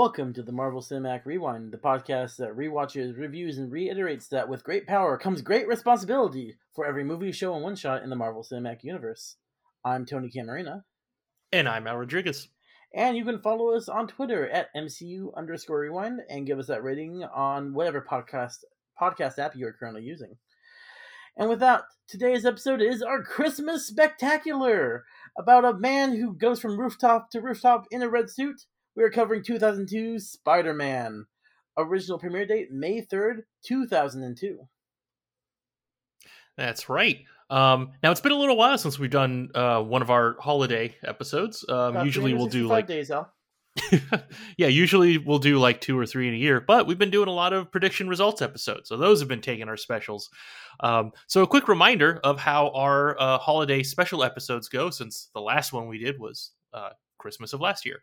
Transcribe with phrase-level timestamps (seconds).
[0.00, 4.62] Welcome to the Marvel Cinematic Rewind, the podcast that rewatches, reviews, and reiterates that with
[4.62, 8.44] great power comes great responsibility for every movie, show, and one shot in the Marvel
[8.48, 9.38] Cinematic Universe.
[9.84, 10.84] I'm Tony Camarina.
[11.50, 12.46] And I'm Al Rodriguez.
[12.94, 16.84] And you can follow us on Twitter at MCU underscore rewind and give us that
[16.84, 18.58] rating on whatever podcast
[19.02, 20.36] podcast app you are currently using.
[21.36, 25.04] And with that, today's episode is our Christmas spectacular
[25.36, 28.60] about a man who goes from rooftop to rooftop in a red suit
[28.98, 31.24] we are covering 2002 Spider Man.
[31.78, 34.58] Original premiere date May 3rd, 2002.
[36.56, 37.20] That's right.
[37.48, 40.96] Um, now it's been a little while since we've done uh, one of our holiday
[41.04, 41.64] episodes.
[41.68, 43.32] Um, usually we'll do like days, Al.
[44.56, 47.28] yeah, usually we'll do like two or three in a year, but we've been doing
[47.28, 50.28] a lot of prediction results episodes, so those have been taking our specials.
[50.80, 55.40] Um, so a quick reminder of how our uh, holiday special episodes go, since the
[55.40, 58.02] last one we did was uh, Christmas of last year.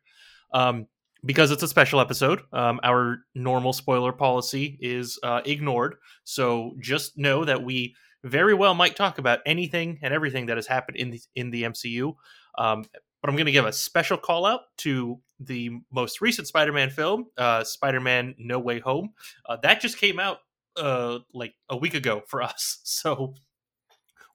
[0.54, 0.88] Um,
[1.26, 5.96] because it's a special episode, um, our normal spoiler policy is uh, ignored.
[6.24, 10.68] So just know that we very well might talk about anything and everything that has
[10.68, 12.16] happened in the in the MCU.
[12.58, 12.86] Um,
[13.22, 17.26] but I'm going to give a special call out to the most recent Spider-Man film,
[17.38, 19.14] uh, Spider-Man: No Way Home.
[19.48, 20.40] Uh, that just came out
[20.78, 23.34] uh, like a week ago for us, so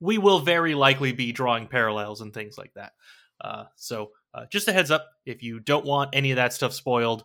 [0.00, 2.92] we will very likely be drawing parallels and things like that.
[3.40, 6.72] Uh, so uh, just a heads up if you don't want any of that stuff
[6.72, 7.24] spoiled,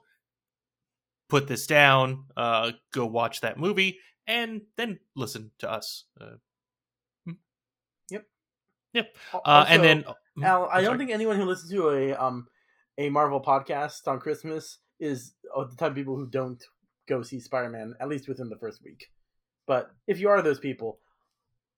[1.29, 6.05] put this down, uh, go watch that movie, and then listen to us.
[6.19, 6.35] Uh,
[7.25, 7.33] hmm.
[8.09, 8.25] yep.
[8.93, 9.15] Yep.
[9.33, 12.47] Also, and then hmm, Al, I don't think anyone who listens to a um
[12.97, 16.63] a Marvel podcast on Christmas is the type of people who don't
[17.07, 19.09] go see Spider Man at least within the first week.
[19.67, 20.99] But if you are those people,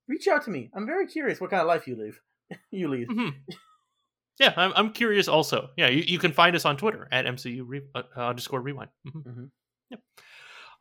[0.07, 0.69] reach out to me.
[0.73, 2.19] I'm very curious what kind of life you live.
[2.71, 3.09] you lead.
[3.09, 3.29] Mm-hmm.
[4.39, 5.69] Yeah, I'm, I'm curious also.
[5.77, 8.89] Yeah, you, you can find us on Twitter at MCU re, uh, underscore rewind.
[9.07, 9.29] Mm-hmm.
[9.29, 9.45] Mm-hmm.
[9.89, 9.99] Yep.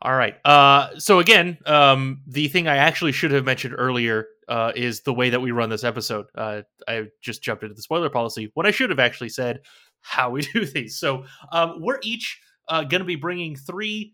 [0.01, 0.35] All right.
[0.45, 5.13] Uh, so again, um, the thing I actually should have mentioned earlier uh, is the
[5.13, 6.27] way that we run this episode.
[6.35, 8.51] Uh, I just jumped into the spoiler policy.
[8.53, 9.61] What I should have actually said,
[10.01, 10.99] how we do these.
[10.99, 14.13] So um, we're each uh, going to be bringing three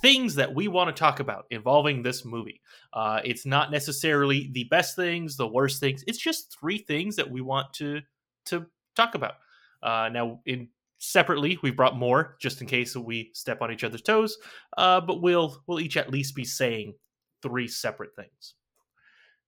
[0.00, 2.60] things that we want to talk about involving this movie.
[2.92, 6.04] Uh, it's not necessarily the best things, the worst things.
[6.06, 8.00] It's just three things that we want to
[8.46, 8.66] to
[8.96, 9.34] talk about.
[9.82, 10.68] Uh, now, in
[10.98, 14.38] separately, we've brought more just in case we step on each other's toes.
[14.76, 16.94] Uh, but we'll we'll each at least be saying
[17.42, 18.54] three separate things.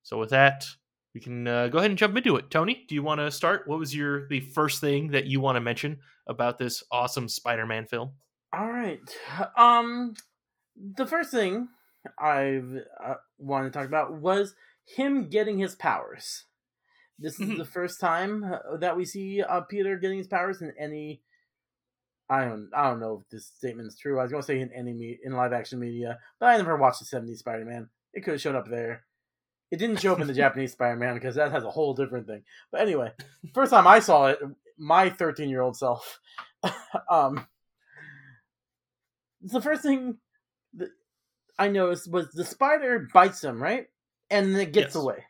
[0.03, 0.67] So with that,
[1.15, 2.51] we can uh, go ahead and jump into it.
[2.51, 3.67] Tony, do you want to start?
[3.67, 7.87] What was your the first thing that you want to mention about this awesome Spider-Man
[7.87, 8.13] film?
[8.53, 9.01] All right.
[9.57, 10.15] Um,
[10.77, 11.69] the first thing
[12.19, 12.61] I
[13.03, 14.55] uh, wanted to talk about was
[14.85, 16.45] him getting his powers.
[17.19, 17.59] This is mm-hmm.
[17.59, 21.23] the first time uh, that we see uh, Peter getting his powers in any.
[22.29, 22.69] I don't.
[22.75, 24.19] I don't know if this statement is true.
[24.19, 26.77] I was going to say in any me- in live action media, but I never
[26.77, 27.89] watched the '70s Spider-Man.
[28.13, 29.05] It could have shown up there.
[29.71, 32.43] It didn't show up in the Japanese Spider-Man because that has a whole different thing.
[32.71, 33.13] But anyway,
[33.55, 34.39] first time I saw it,
[34.77, 36.21] my 13-year-old self,
[37.11, 37.47] um,
[39.41, 40.19] the first thing
[40.75, 40.91] that
[41.59, 43.87] I noticed was the spider bites him, right,
[44.29, 44.97] and then it gets yes.
[44.97, 45.25] away.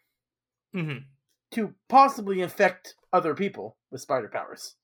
[0.75, 0.99] Mm-hmm
[1.53, 4.75] to possibly infect other people with spider powers.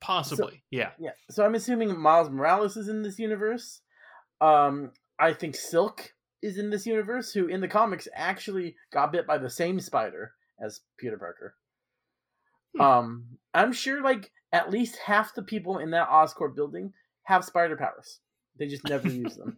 [0.00, 0.90] Possibly, so, yeah.
[0.98, 1.12] Yeah.
[1.30, 3.80] So I'm assuming Miles Morales is in this universe.
[4.40, 6.12] Um, I think Silk
[6.42, 10.32] is in this universe, who in the comics actually got bit by the same spider
[10.60, 11.54] as Peter Parker.
[12.74, 12.80] Hmm.
[12.80, 17.76] Um, I'm sure like at least half the people in that Oscorp building have spider
[17.76, 18.20] powers.
[18.58, 19.56] They just never use them.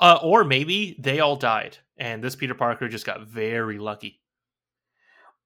[0.00, 4.20] Uh, or maybe they all died, and this Peter Parker just got very lucky.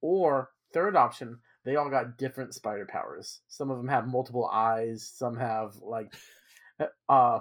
[0.01, 3.41] Or third option, they all got different spider powers.
[3.49, 5.11] Some of them have multiple eyes.
[5.15, 6.13] Some have like,
[7.09, 7.41] uh,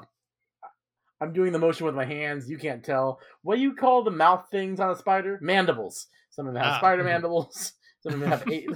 [1.20, 2.50] I'm doing the motion with my hands.
[2.50, 3.20] You can't tell.
[3.42, 5.40] What do you call the mouth things on a spider?
[5.42, 6.08] Mandibles.
[6.30, 6.78] Some of them have ah.
[6.78, 7.74] spider mandibles.
[8.02, 8.70] Some of them have eight.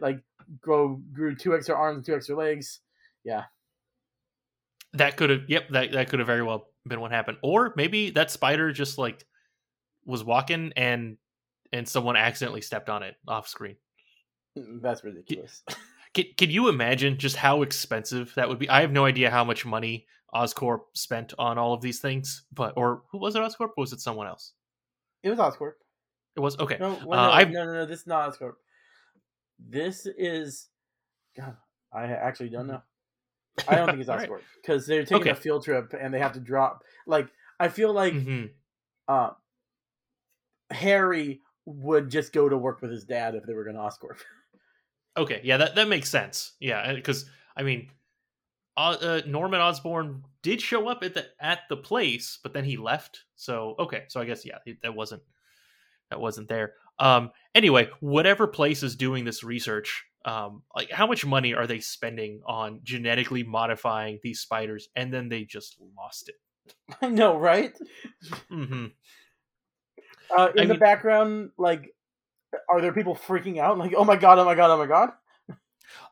[0.00, 0.20] like
[0.60, 2.80] grow grew two extra arms and two extra legs.
[3.24, 3.44] Yeah.
[4.92, 5.40] That could have.
[5.48, 5.70] Yep.
[5.70, 7.38] That that could have very well been what happened.
[7.42, 9.24] Or maybe that spider just like
[10.04, 11.18] was walking and
[11.72, 13.76] and someone accidentally stepped on it off screen.
[14.56, 15.62] Mm, that's ridiculous.
[16.14, 18.68] Can, can you imagine just how expensive that would be?
[18.68, 22.74] I have no idea how much money Oscorp spent on all of these things, but
[22.76, 23.40] or who was it?
[23.40, 23.70] Oscorp?
[23.76, 24.52] Or was it someone else?
[25.22, 25.72] It was Oscorp.
[26.36, 26.76] It was okay.
[26.78, 28.54] No, well, uh, no, no, no, no, This is not Oscorp.
[29.58, 30.68] This is.
[31.36, 31.56] God,
[31.92, 32.82] I actually don't know.
[33.66, 35.30] I don't think it's Oscorp because they're taking okay.
[35.30, 36.84] a field trip and they have to drop.
[37.06, 37.28] Like
[37.58, 38.46] I feel like mm-hmm.
[39.08, 39.30] uh,
[40.70, 44.18] Harry would just go to work with his dad if they were going to Oscorp.
[45.16, 46.52] Okay, yeah, that that makes sense.
[46.60, 47.26] Yeah, because
[47.56, 47.90] I mean,
[48.76, 52.76] uh, uh, Norman Osborn did show up at the at the place, but then he
[52.76, 53.24] left.
[53.34, 55.22] So okay, so I guess yeah, that wasn't
[56.10, 56.74] that wasn't there.
[56.98, 61.80] Um, anyway, whatever place is doing this research, um, like how much money are they
[61.80, 66.36] spending on genetically modifying these spiders, and then they just lost it.
[67.02, 67.76] I know, right?
[68.50, 68.86] Mm-hmm.
[70.36, 71.94] Uh, in I the mean- background, like,
[72.70, 73.78] are there people freaking out?
[73.78, 75.10] Like, oh my god, oh my god, oh my god.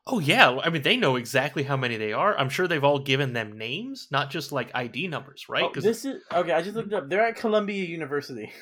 [0.07, 2.39] Oh yeah, I mean they know exactly how many they are.
[2.39, 5.65] I'm sure they've all given them names, not just like ID numbers, right?
[5.65, 6.53] Oh, 'Cause- this is okay.
[6.53, 7.09] I just looked it up.
[7.11, 8.53] They're at Columbia University.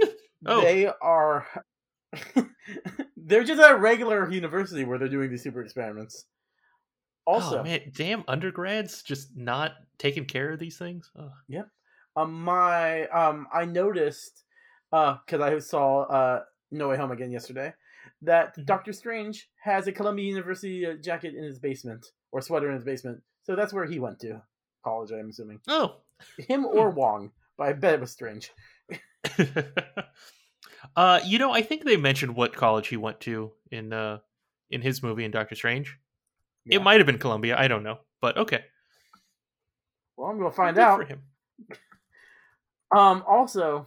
[0.46, 0.60] Oh.
[0.60, 1.46] They are.
[3.16, 6.26] they're just at a regular university where they're doing these super experiments.
[7.26, 11.10] Also, oh man, damn undergrads just not taking care of these things.
[11.18, 11.64] Ugh.
[12.16, 14.44] um, my um, I noticed
[14.92, 17.72] uh, because I saw uh, No Way Home again yesterday,
[18.22, 18.64] that Mhm.
[18.66, 22.84] Doctor Strange has a Columbia University uh, jacket in his basement or sweater in his
[22.84, 23.22] basement.
[23.42, 24.42] So that's where he went to
[24.84, 25.10] college.
[25.12, 25.96] I'm assuming Oh,
[26.38, 28.50] him or Wong, but I bet it was Strange.
[30.96, 34.18] uh, you know, I think they mentioned what college he went to in uh
[34.70, 35.96] in his movie in Doctor Strange.
[36.64, 36.76] Yeah.
[36.76, 37.56] It might have been Columbia.
[37.58, 38.64] I don't know, but okay.
[40.16, 40.98] Well, I'm gonna find Good out.
[41.00, 41.22] for him.
[42.90, 43.22] Um.
[43.26, 43.86] Also,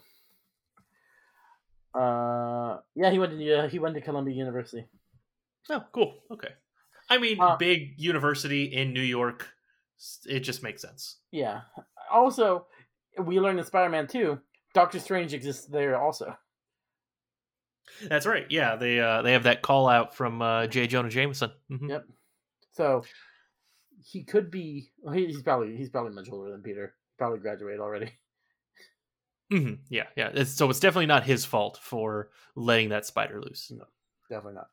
[1.94, 4.86] uh, yeah, he went to yeah, he went to Columbia University.
[5.70, 6.16] Oh, cool.
[6.32, 6.50] Okay.
[7.10, 9.48] I mean, Uh, big university in New York.
[10.26, 11.18] It just makes sense.
[11.32, 11.62] Yeah.
[12.12, 12.66] Also,
[13.22, 14.40] we learned in Spider-Man Two,
[14.74, 16.36] Doctor Strange exists there also.
[18.08, 18.46] That's right.
[18.50, 20.88] Yeah, they uh, they have that call out from uh, J.
[20.88, 21.52] Jonah Jameson.
[21.70, 21.90] Mhm.
[21.90, 22.06] Yep.
[22.72, 23.04] So
[24.04, 24.92] he could be.
[25.00, 26.96] Well, he's probably he's probably much older than Peter.
[27.18, 28.12] Probably graduated already.
[29.52, 29.80] Mhm.
[29.90, 30.32] Yeah, yeah.
[30.34, 33.72] It's, so it's definitely not his fault for letting that spider loose.
[33.72, 33.86] No,
[34.30, 34.70] definitely not.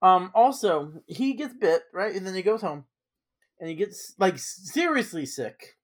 [0.00, 0.30] Um.
[0.34, 2.86] Also, he gets bit right, and then he goes home,
[3.60, 5.76] and he gets like seriously sick.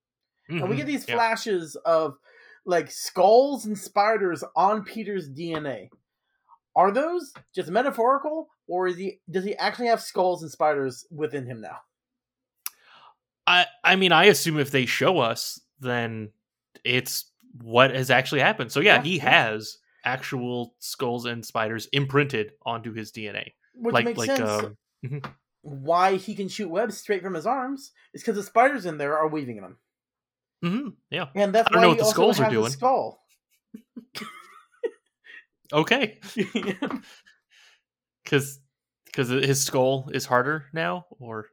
[0.50, 1.16] And we get these Yeah.
[1.16, 2.16] flashes of
[2.64, 5.90] like skulls and spiders on Peter's DNA.
[6.74, 11.44] Are those just metaphorical, or is he does he actually have skulls and spiders within
[11.44, 11.80] him now?
[13.46, 16.30] I I mean, I assume if they show us, then
[16.84, 17.26] it's
[17.62, 18.70] what has actually happened.
[18.72, 23.52] So yeah, Yeah, he has actual skulls and spiders imprinted onto his DNA.
[23.74, 24.40] Which like makes like sense.
[25.04, 25.22] um,
[25.62, 29.16] Why he can shoot webs straight from his arms is because the spiders in there
[29.18, 29.78] are weaving them,
[30.64, 30.88] Mm-hmm.
[31.10, 31.26] yeah.
[31.36, 32.70] and that's I don't why know what the skulls are doing.
[32.70, 33.20] skull.
[35.72, 36.18] Okay,
[38.24, 38.58] because
[39.06, 41.46] because his skull is harder now, or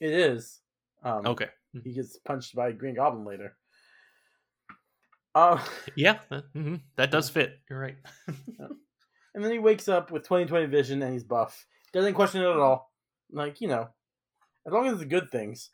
[0.00, 0.60] it is.
[1.02, 1.48] Um, okay,
[1.84, 3.56] He gets punched by a Green Goblin later.
[5.34, 5.64] Uh,
[5.96, 7.58] yeah, that, mhm, that does fit.
[7.68, 7.96] You're right.
[8.26, 11.66] and then he wakes up with 2020 vision and he's buff.
[11.92, 12.92] Doesn't question it at all.
[13.30, 13.88] Like, you know,
[14.66, 15.70] as long as it's good things.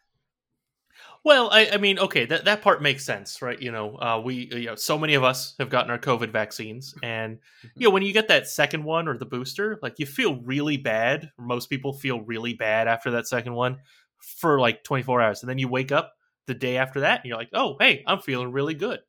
[1.25, 3.61] Well, I, I mean, okay, that, that part makes sense, right?
[3.61, 6.95] You know, uh, we, you know, so many of us have gotten our COVID vaccines,
[7.03, 7.39] and
[7.77, 10.77] you know, when you get that second one or the booster, like you feel really
[10.77, 11.31] bad.
[11.39, 13.79] Most people feel really bad after that second one
[14.21, 16.15] for like 24 hours, and then you wake up
[16.47, 19.01] the day after that, and you're like, oh, hey, I'm feeling really good.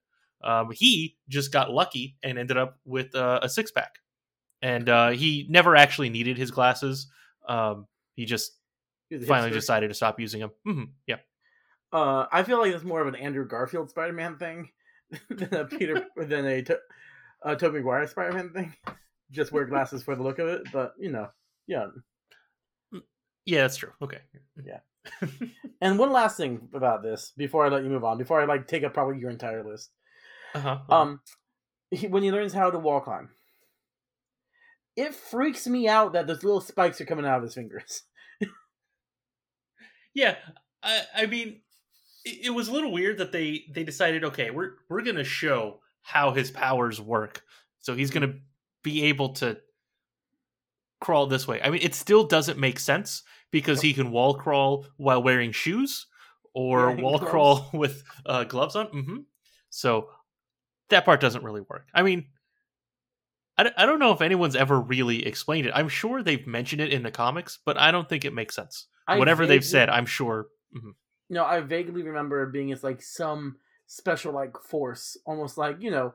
[0.43, 3.95] Um, he just got lucky and ended up with uh, a six pack,
[4.61, 7.07] and uh, he never actually needed his glasses.
[7.47, 8.51] Um, he just
[9.27, 9.53] finally hipster.
[9.53, 10.51] decided to stop using them.
[10.65, 11.17] hmm yeah.
[11.91, 14.69] Uh, I feel like it's more of an Andrew Garfield Spider-Man thing
[15.29, 16.79] than a Peter than a to-
[17.43, 18.73] uh, Tobey Maguire Spider-Man thing.
[19.31, 21.27] Just wear glasses for the look of it, but you know,
[21.67, 21.87] yeah.
[23.45, 23.91] Yeah, that's true.
[24.01, 24.19] Okay.
[24.63, 24.79] Yeah.
[25.81, 28.67] and one last thing about this before I let you move on, before I like
[28.67, 29.89] take up probably your entire list.
[30.55, 30.79] Uh-huh.
[30.89, 31.21] Um,
[31.91, 33.29] he, when he learns how to walk on,
[34.95, 38.03] it freaks me out that those little spikes are coming out of his fingers.
[40.13, 40.35] yeah,
[40.83, 41.61] I, I mean,
[42.25, 45.81] it, it was a little weird that they they decided, okay, we're we're gonna show
[46.01, 47.43] how his powers work,
[47.79, 48.33] so he's gonna
[48.83, 49.57] be able to
[51.01, 51.61] crawl this way.
[51.61, 56.07] I mean, it still doesn't make sense because he can wall crawl while wearing shoes
[56.53, 57.31] or Yeah, wall gloves.
[57.31, 58.87] crawl with uh, gloves on.
[58.87, 59.17] hmm
[59.69, 60.09] So
[60.89, 61.87] that part doesn't really work.
[61.93, 62.27] I mean.
[63.57, 65.73] I don't- I don't know if anyone's ever really explained it.
[65.75, 68.87] I'm sure they've mentioned it in the comics, but I don't think it makes sense.
[69.05, 70.47] I Whatever they've said, I'm sure.
[71.29, 75.91] No, I vaguely remember it being it's like some special like force, almost like you
[75.91, 76.13] know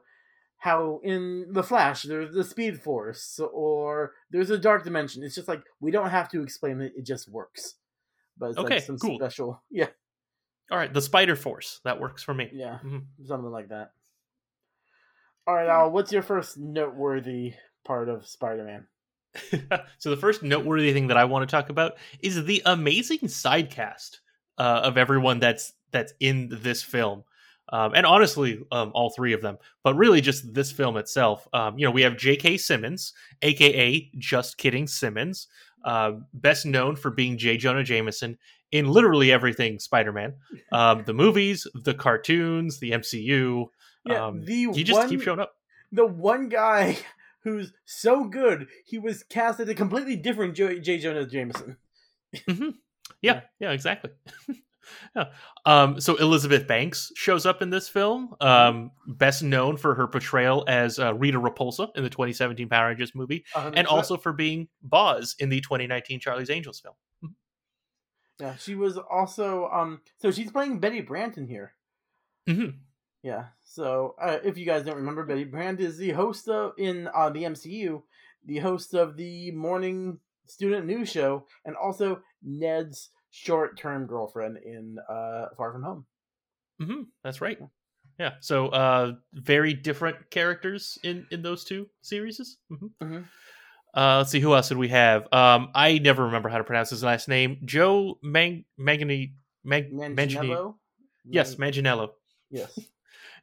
[0.57, 5.23] how in the Flash there's the Speed Force or there's a Dark Dimension.
[5.23, 7.75] It's just like we don't have to explain it; it just works.
[8.39, 9.19] But it's Okay, like some cool.
[9.19, 9.89] special, yeah,
[10.71, 12.49] All right, the Spider Force that works for me.
[12.55, 13.05] yeah, Mhm.
[13.27, 13.93] something like that.
[15.47, 17.53] All right, Al, what's your first noteworthy
[17.85, 18.87] part of Spider-Man?
[19.99, 23.71] so the first noteworthy thing that I want to talk about is the amazing side
[23.71, 24.21] cast
[24.57, 27.25] uh, of everyone that's that's in this film.
[27.71, 31.47] Um, and honestly, um, all three of them, but really just this film itself.
[31.53, 32.59] Um, you know, we have J.K.
[32.59, 35.49] Simmons, aka Just Kidding Simmons,
[35.85, 37.57] uh, best known for being J.
[37.57, 38.39] Jonah Jameson
[38.73, 40.35] in literally everything Spider-Man,
[40.73, 43.67] um, the movies, the cartoons, the MCU.
[44.07, 45.55] Yeah, Um, the he just one, keeps showing up.
[45.93, 46.99] the one guy
[47.43, 50.81] who's so good, he was cast as a completely different J.
[50.81, 50.99] J.
[50.99, 51.77] Jonah Jameson.
[52.49, 52.71] hmm
[53.23, 54.11] Yeah, yeah, exactly.
[55.17, 55.25] yeah.
[55.67, 60.65] Um, so Elizabeth Banks shows up in this film, um, best known for her portrayal
[60.69, 63.91] as uh, Rita Repulsa in the 2017 Power Rangers movie, and 100%.
[63.91, 66.95] also for being Boz in the 2019 Charlie's Angels film.
[68.41, 70.01] yeah, she was also um.
[70.19, 71.73] So she's playing Betty Brant in here.
[72.47, 72.69] hmm
[73.25, 73.47] Yeah.
[73.65, 77.31] So uh, if you guys don't remember, Betty Brant is the host of in uh,
[77.31, 78.03] the MCU,
[78.45, 85.47] the host of the morning student news show, and also Ned's short-term girlfriend in uh,
[85.57, 86.07] Far From Home.
[86.79, 87.59] hmm That's right.
[88.21, 88.35] Yeah.
[88.41, 92.59] So uh, very different characters in in those two series.
[92.69, 93.25] hmm Mhm.
[93.97, 95.33] Uh, let's see who else did we have.
[95.33, 97.59] Um, I never remember how to pronounce his last name.
[97.65, 99.33] Joe Mang Mangani
[99.65, 99.89] Mang.
[99.95, 100.75] Manganiello?
[101.25, 102.11] Yes, Man- Manganiello.
[102.51, 102.79] yes.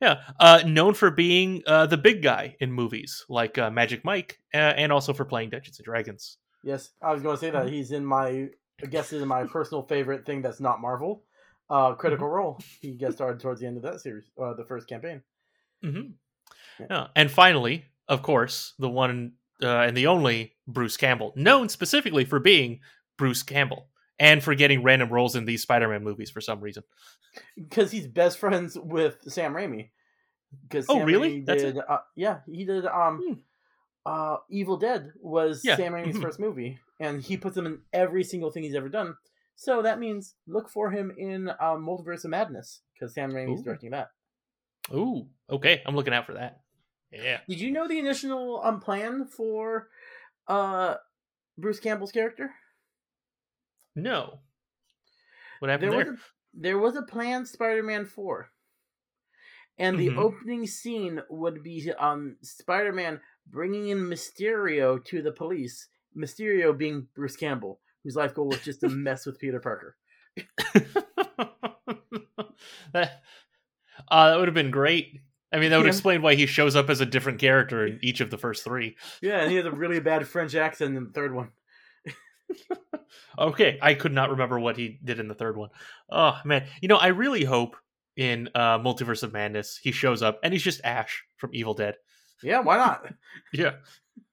[0.02, 4.40] Yeah, uh, known for being uh, the big guy in movies like uh, Magic Mike,
[4.54, 6.38] uh, and also for playing Dungeons and Dragons.
[6.64, 8.50] Yes, I was going to say that he's in my,
[8.82, 11.24] I guess, is my personal favorite thing that's not Marvel,
[11.70, 12.60] uh, Critical Role.
[12.82, 15.22] He gets started towards the end of that series, uh, the first campaign.
[15.84, 16.02] hmm
[16.80, 16.86] Yeah.
[16.90, 17.08] Yeah.
[17.16, 22.40] And finally, of course, the one uh, and the only Bruce Campbell, known specifically for
[22.40, 22.80] being
[23.18, 23.88] Bruce Campbell
[24.20, 26.84] and for getting random roles in these Spider-Man movies for some reason.
[27.56, 29.90] because he's best friends with Sam Raimi.
[30.64, 31.42] Because Oh, Sam really?
[31.42, 32.86] Raimi That's did, uh, yeah, he did.
[32.86, 33.34] Um, Hmm.
[34.06, 35.78] uh, Evil Dead was Yeah.
[35.78, 36.22] Sam Raimi's Mhm.
[36.22, 39.16] first movie, and he puts him in every single thing he's ever done.
[39.56, 43.64] So that means look for him in uh, Multiverse of Madness because Sam Raimi's Ooh.
[43.64, 44.10] directing that.
[44.94, 46.62] Ooh, okay, I'm looking out for that.
[47.12, 47.42] Yeah.
[47.48, 49.90] Did you know the initial um plan for
[50.48, 50.96] uh
[51.58, 52.54] Bruce Campbell's character?
[53.96, 54.40] No.
[55.60, 56.12] What happened There there?
[56.12, 58.50] was a there was a planned Spider-Man four,
[59.78, 60.18] and the Mhm.
[60.18, 65.88] opening scene would be um Spider-Man bringing in Mysterio to the police.
[66.16, 69.96] Mysterio being Bruce Campbell, whose life goal was just to mess with Peter Parker.
[72.94, 73.22] that,
[74.10, 75.22] uh, that would have been great.
[75.54, 75.92] I mean, that would Yeah.
[75.92, 78.98] explain why he shows up as a different character in each of the first three.
[79.22, 81.52] Yeah, and he has a really bad French accent in the third one.
[83.38, 85.70] Okay, I could not remember what he did in the third one.
[86.10, 87.76] Oh man, you know, I really hope
[88.16, 91.96] in uh, Multiverse of Madness he shows up and he's just Ash from Evil Dead.
[92.44, 93.06] Yeah, why not?
[93.54, 93.74] Yeah,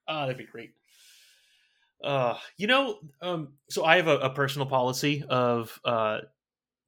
[0.06, 0.74] ah, that'd be great.
[2.02, 6.18] Uh, you know, um, so I have a, a personal policy of uh,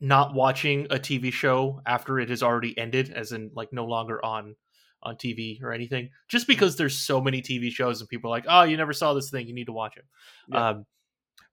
[0.01, 4.25] not watching a TV show after it has already ended, as in like no longer
[4.25, 4.55] on
[5.03, 8.45] on TV or anything, just because there's so many TV shows and people are like,
[8.49, 10.05] oh, you never saw this thing, you need to watch it.
[10.49, 10.69] Yeah.
[10.69, 10.87] Um,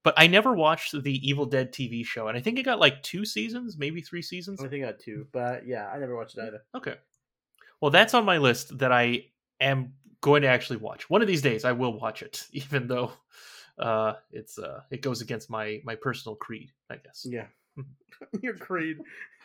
[0.08, 3.04] but I never watched the Evil Dead TV show, and I think it got like
[3.04, 4.64] two seasons, maybe three seasons.
[4.64, 6.64] I think I got two, but yeah, I never watched it either.
[6.74, 6.96] Okay.
[7.82, 9.26] Well, that's on my list that I
[9.60, 11.10] am going to actually watch.
[11.10, 13.12] One of these days I will watch it, even though
[13.80, 17.28] uh it's uh it goes against my my personal creed, I guess.
[17.30, 17.48] Yeah,
[18.42, 19.00] your creed.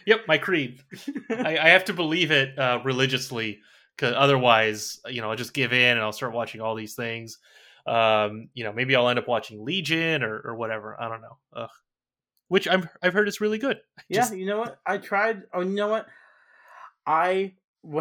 [0.06, 0.80] Yep, my creed.
[1.28, 3.62] I, I have to believe it uh religiously
[3.98, 7.40] cuz otherwise, you know, I'll just give in and I'll start watching all these things.
[7.86, 11.00] Um, you know, maybe I'll end up watching Legion or or whatever.
[11.00, 11.38] I don't know.
[11.54, 11.70] Ugh.
[12.48, 13.78] Which I'm I've heard is really good.
[13.98, 14.78] I Yeah, you know what?
[14.86, 15.42] I tried.
[15.52, 16.06] Oh, you know what?
[17.06, 17.54] I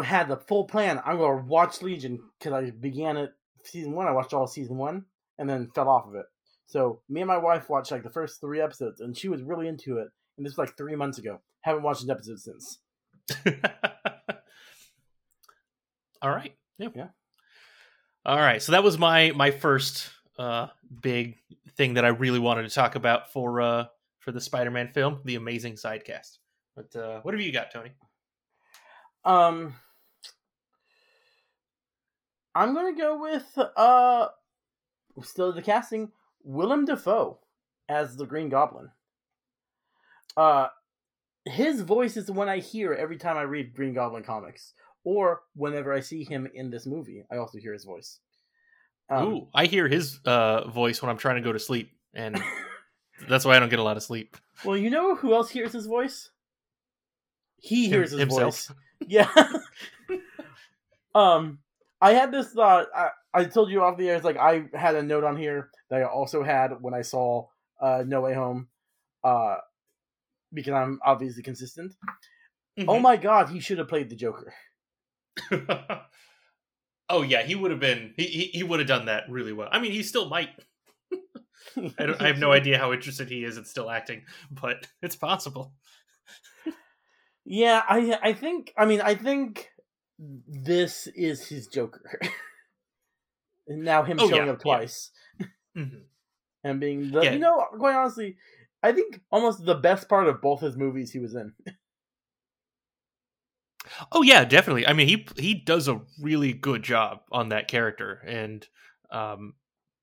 [0.04, 1.00] had the full plan.
[1.04, 3.32] I'm to watch Legion because I began it
[3.64, 4.06] season one.
[4.06, 5.06] I watched all of season one
[5.38, 6.26] and then fell off of it.
[6.66, 9.68] So me and my wife watched like the first three episodes, and she was really
[9.68, 10.08] into it.
[10.36, 11.40] And this was like three months ago.
[11.62, 12.78] Haven't watched an episode since.
[16.22, 16.54] All right.
[16.78, 16.88] Yeah.
[16.94, 17.08] Yeah.
[18.24, 18.62] All right.
[18.62, 20.68] So that was my my first uh
[21.00, 21.36] big
[21.76, 23.86] thing that I really wanted to talk about for uh
[24.20, 26.38] for the Spider-Man film, the amazing sidecast.
[26.76, 27.92] But uh what have you got, Tony?
[29.24, 29.74] Um,
[32.54, 34.28] I'm gonna go with uh,
[35.22, 36.10] still the casting
[36.42, 37.38] Willem Dafoe
[37.88, 38.90] as the Green Goblin.
[40.36, 40.68] Uh,
[41.44, 45.42] his voice is the one I hear every time I read Green Goblin comics, or
[45.54, 47.24] whenever I see him in this movie.
[47.30, 48.18] I also hear his voice.
[49.10, 52.42] Um, Ooh, I hear his uh voice when I'm trying to go to sleep and
[53.28, 54.36] that's why I don't get a lot of sleep.
[54.64, 56.30] Well, you know who else hears his voice?
[57.58, 58.68] He hears his himself.
[58.68, 58.72] voice.
[59.06, 59.30] Yeah.
[61.14, 61.58] um,
[62.00, 62.88] I had this thought.
[62.94, 64.16] I, I told you off the air.
[64.16, 67.46] It's like I had a note on here that I also had when I saw
[67.80, 68.68] uh, No Way Home,
[69.22, 69.56] uh,
[70.52, 71.92] because I'm obviously consistent.
[72.78, 72.88] Mm-hmm.
[72.88, 74.52] Oh my god, he should have played the Joker.
[77.08, 78.14] oh yeah, he would have been.
[78.16, 79.68] He he, he would have done that really well.
[79.70, 80.50] I mean, he still might.
[81.98, 85.16] I, don't, I have no idea how interested he is in still acting, but it's
[85.16, 85.72] possible.
[87.44, 88.72] Yeah, I I think.
[88.76, 89.68] I mean, I think
[90.18, 92.20] this is his Joker.
[93.66, 95.10] and now him Oh, showing yeah, up twice
[95.76, 96.02] Mhm.
[96.64, 97.32] and being the Yeah.
[97.32, 98.36] you know quite honestly,
[98.82, 101.54] I think almost the best part of both his movies he was in.
[104.12, 104.86] Oh yeah, definitely.
[104.86, 108.66] I mean, he he does a really good job on that character, and
[109.10, 109.54] um,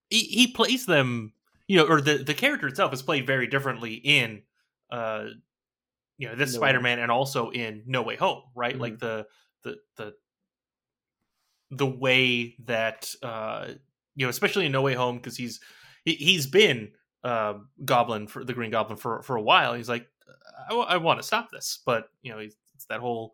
[0.09, 1.33] he he plays them.
[1.67, 4.41] You know, or the the character itself is played very differently in,
[4.91, 5.25] uh,
[6.17, 8.75] you know, this No Spider Man, and also in No Way Home, right?
[8.75, 8.79] Mhm.
[8.81, 9.27] Like the
[9.63, 10.13] the the
[11.71, 13.67] the way that uh,
[14.15, 15.59] you know, especially in No Way Home, because he's
[16.05, 16.91] he, he's been
[17.23, 17.55] uh,
[17.85, 19.73] Goblin for the Green Goblin for for a while.
[19.73, 20.07] He's like,
[20.69, 23.33] I, want to stop this, but you know, he's, it's that whole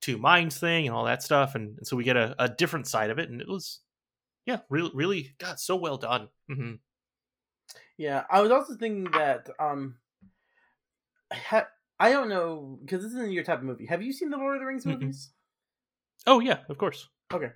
[0.00, 2.86] two minds thing and all that stuff, and, and so we get a, a different
[2.86, 3.80] side of it, and it was,
[4.46, 6.28] yeah, really, really, God, so well done.
[6.48, 6.74] hmm
[7.96, 9.96] Yeah, I was also thinking that um,
[11.32, 13.86] ha- I don't know because this isn't your type of movie.
[13.86, 15.30] Have you seen the Lord of the Rings movies?
[16.26, 17.08] Oh yeah, of course.
[17.32, 17.50] Okay.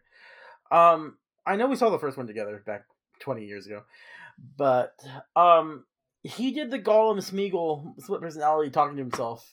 [0.70, 2.84] Um, I know we saw the first one together back
[3.20, 3.82] twenty years ago,
[4.56, 4.94] but
[5.36, 5.84] um,
[6.22, 9.52] he did the Gollum Smeagol split personality talking to himself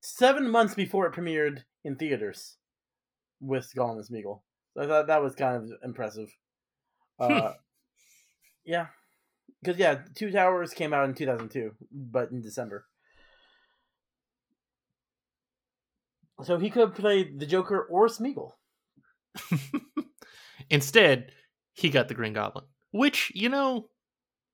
[0.00, 2.56] seven months before it premiered in theaters
[3.40, 4.40] with Gollum and Smeagol.
[4.74, 6.28] So I thought that was kind of impressive.
[7.18, 7.52] Uh,
[8.64, 8.86] yeah,
[9.62, 12.86] because yeah, Two Towers came out in two thousand two, but in December.
[16.42, 18.52] So he could have played the Joker or Smeagol.
[20.70, 21.32] Instead,
[21.74, 23.88] he got the Green Goblin, which you know,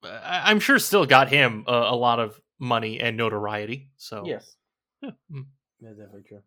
[0.02, 3.90] I- I'm sure still got him a, a lot of money and notoriety.
[3.96, 4.56] So Yes.
[5.02, 5.10] yeah.
[5.32, 5.46] Mm.
[5.80, 6.42] That's definitely true.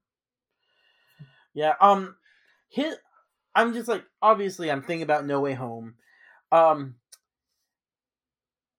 [1.53, 2.15] Yeah, um
[2.69, 2.95] his
[3.55, 5.95] I'm just like obviously I'm thinking about No Way Home.
[6.51, 6.97] Um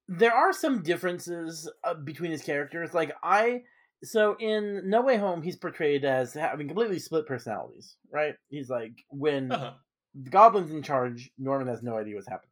[0.09, 2.95] there are some differences uh, between his characters.
[2.95, 3.63] Like I
[4.03, 8.35] so in No Way Home he's portrayed as having completely split personalities, right?
[8.49, 9.81] He's like when Uh-huh.
[10.15, 12.51] the goblin's in charge, Norman has no idea what's happening.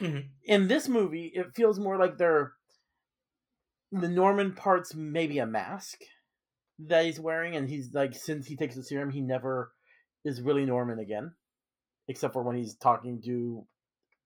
[0.00, 0.32] Mhm.
[0.44, 2.54] In this movie, it feels more like they're
[3.92, 6.02] the Norman part's maybe a mask
[6.78, 9.72] that he's wearing, and he's like since he takes the serum, he never
[10.24, 11.32] is really Norman again,
[12.08, 13.66] except for when he's talking to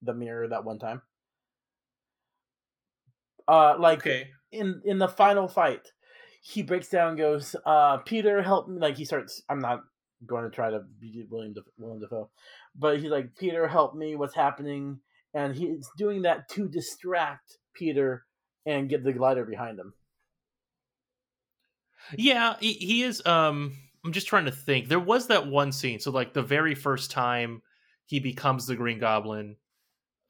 [0.02, 1.02] the mirror that one time.
[3.48, 4.28] Uh, like Okay.
[4.52, 5.92] in in the final fight,
[6.42, 9.42] he breaks down, and goes, uh, "Peter, help me!" Like he starts.
[9.48, 9.80] I'm not
[10.24, 12.30] going to try to be William Def- William Dafoe,
[12.74, 14.16] but he's like, "Peter, help me!
[14.16, 15.00] What's happening?"
[15.34, 18.24] And he's doing that to distract Peter
[18.64, 19.92] and get the glider behind him.
[22.16, 23.24] Yeah, he, he is.
[23.26, 24.88] Um, I'm just trying to think.
[24.88, 26.00] There was that one scene.
[26.00, 27.62] So, like the very first time
[28.04, 29.56] he becomes the Green Goblin,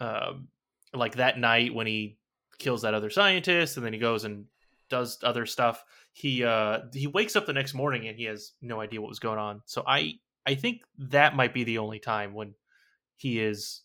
[0.00, 0.48] um,
[0.94, 2.18] like that night when he
[2.58, 4.46] kills that other scientist, and then he goes and
[4.88, 5.84] does other stuff.
[6.12, 9.18] He uh he wakes up the next morning and he has no idea what was
[9.18, 9.62] going on.
[9.66, 10.14] So I
[10.46, 12.54] I think that might be the only time when
[13.16, 13.82] he is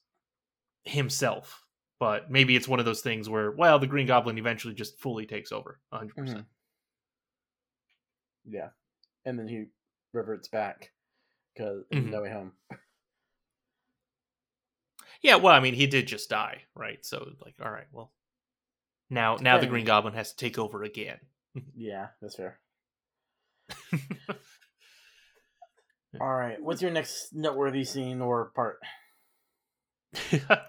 [0.84, 1.66] himself.
[2.00, 5.28] But maybe it's one of those things where, well, the Green Goblin eventually just fully
[5.28, 6.16] takes over 100%.
[6.16, 6.46] percent
[8.50, 8.70] Yeah,
[9.26, 9.66] and then he
[10.14, 10.92] reverts back
[11.54, 12.10] because Mhm.
[12.10, 12.54] No Way Home.
[15.24, 17.06] Yeah, well, I mean, he did just die, right?
[17.06, 18.12] So, like, all right, well,
[19.08, 21.20] now now the Green Goblin has to take over again.
[21.76, 22.60] Yeah, that's fair.
[26.20, 28.80] All right, what's your next noteworthy scene or part?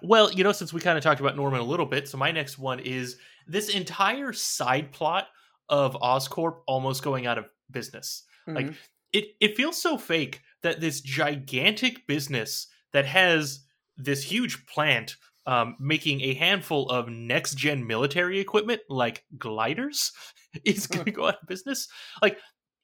[0.03, 2.31] well, you know, since we kind of talked about Norman a little bit, so my
[2.31, 5.27] next one is this entire side plot
[5.69, 8.23] of Oscorp almost going out of business.
[8.47, 8.75] Like, Mhm.
[9.13, 13.65] it it feels so fake that this gigantic business that has
[13.97, 20.11] this huge plant um, making a handful of next gen military equipment like gliders
[20.65, 21.87] is going to go out of business.
[22.21, 22.37] Like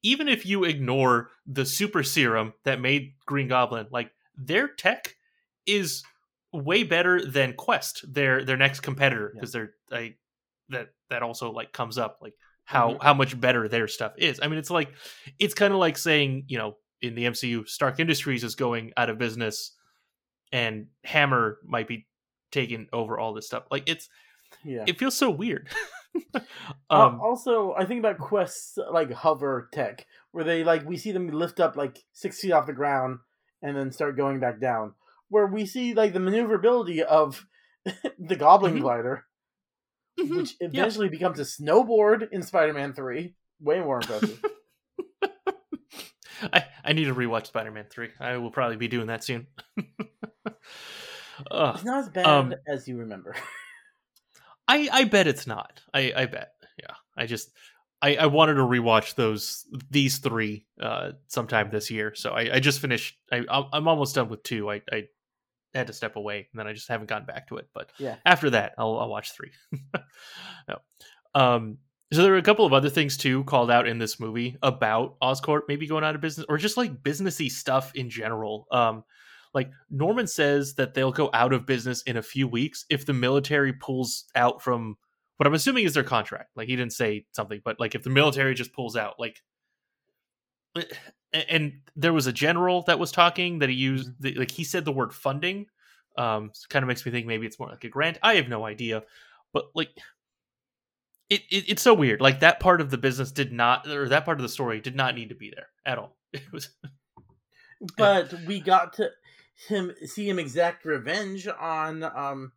[0.03, 5.15] even if you ignore the super serum that made Green Goblin, like their tech
[5.65, 6.03] is
[6.51, 9.39] way better than Quest, their their next competitor, Yeah.
[9.39, 10.15] because they're I,
[10.69, 12.33] that that also like comes up like
[12.69, 13.01] how Mhm.
[13.03, 14.39] how much better their stuff is.
[14.43, 14.93] I mean, it's like
[15.39, 19.09] it's kind of like saying you know in the MCU, Stark Industries is going out
[19.09, 19.75] of business,
[20.51, 22.07] and Hammer might be
[22.51, 23.63] taking over all this stuff.
[23.71, 24.07] Like it's
[24.63, 24.83] yeah.
[24.87, 25.69] it feels so weird.
[26.33, 26.39] Uh,
[26.89, 31.27] um, also, I think about Quest's like hover tech, where they like we see them
[31.29, 33.19] lift up like six feet off the ground
[33.61, 34.95] and then start going back down.
[35.29, 37.45] Where we see like the maneuverability of
[38.19, 38.81] the Goblin Mhm.
[38.81, 39.25] glider,
[40.19, 40.37] Mhm.
[40.37, 40.67] which Yeah.
[40.67, 43.35] eventually becomes a snowboard in Spider-Man Three.
[43.59, 44.43] Way more impressive.
[46.53, 48.09] I, I need to rewatch Spider Man 3.
[48.19, 49.47] I will probably be doing that soon.
[49.77, 49.85] Ugh.
[51.75, 53.35] it's not as bad Um, as you remember.
[54.67, 55.81] I, I bet it's not.
[55.93, 56.53] I, I bet.
[56.81, 56.93] Yeah.
[57.17, 57.51] I just
[58.01, 62.15] I, I wanted to rewatch those these three uh sometime this year.
[62.15, 64.71] So I, I just finished I I'm I'm almost done with two.
[64.71, 65.07] I, I
[65.73, 67.69] had to step away and then I just haven't gotten back to it.
[67.73, 68.15] But Yeah.
[68.25, 69.51] after that I'll I'll watch three.
[70.67, 70.77] no.
[71.35, 71.77] Um
[72.11, 75.19] so there were a couple of other things too called out in this movie about
[75.19, 78.65] Oscorp maybe going out of business or just like businessy stuff in general.
[78.71, 79.03] Um
[79.53, 83.13] like Norman says that they'll go out of business in a few weeks if the
[83.13, 84.95] military pulls out from
[85.37, 86.49] what I'm assuming is their contract.
[86.55, 89.41] Like he didn't say something, but like if the military just pulls out, like
[91.33, 94.85] and there was a general that was talking that he used the, like he said
[94.85, 95.67] the word funding
[96.17, 98.17] um kind of makes me think maybe it's more like a grant.
[98.23, 99.03] I have no idea.
[99.53, 99.89] But like
[101.29, 102.21] it, it it's so weird.
[102.21, 104.95] Like that part of the business did not or that part of the story did
[104.95, 106.15] not need to be there at all.
[106.33, 106.69] It was
[107.97, 109.09] but we got to
[109.67, 112.51] him see him exact revenge on um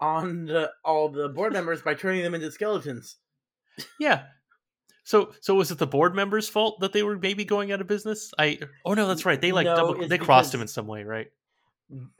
[0.00, 3.16] on the, all the board members by turning them into skeletons.
[3.98, 4.24] yeah
[5.04, 7.86] so so was it the board members fault that they were maybe going out of
[7.86, 10.86] business i oh no that's right they like No, double they crossed him in some
[10.86, 11.30] way right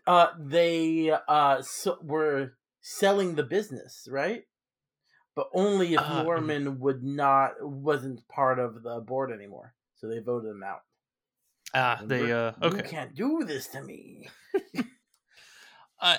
[0.07, 4.45] Uh, they uh so, were selling the business, right?
[5.35, 6.23] But only if Uh.
[6.23, 10.83] Norman would not wasn't part of the board anymore, so they voted him out.
[11.75, 14.29] ah they uh You okay can't do this to me.
[16.01, 16.19] I,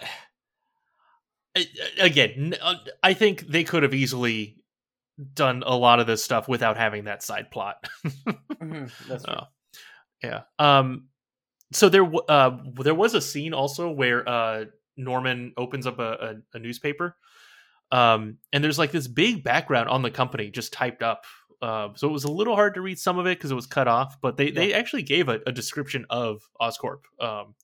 [1.56, 1.68] I-
[2.00, 4.58] again, uh, I think they could have easily
[5.34, 7.88] done a lot of this stuff without having that side plot.
[8.62, 9.36] Mhm, That's true.
[9.38, 9.44] Oh,
[10.24, 10.42] yeah.
[10.60, 11.08] Um.
[11.74, 14.66] So there, w- uh, there was a scene also where uh
[14.98, 16.12] Norman opens up a,
[16.54, 17.18] a, a newspaper,
[17.92, 21.26] um, and there's like this big background on the company just typed up.
[21.62, 23.68] Uh, so it was a little hard to read some of it because it was
[23.68, 27.00] cut off, but they, they actually gave a, a description of Oscorp.
[27.20, 27.56] Um,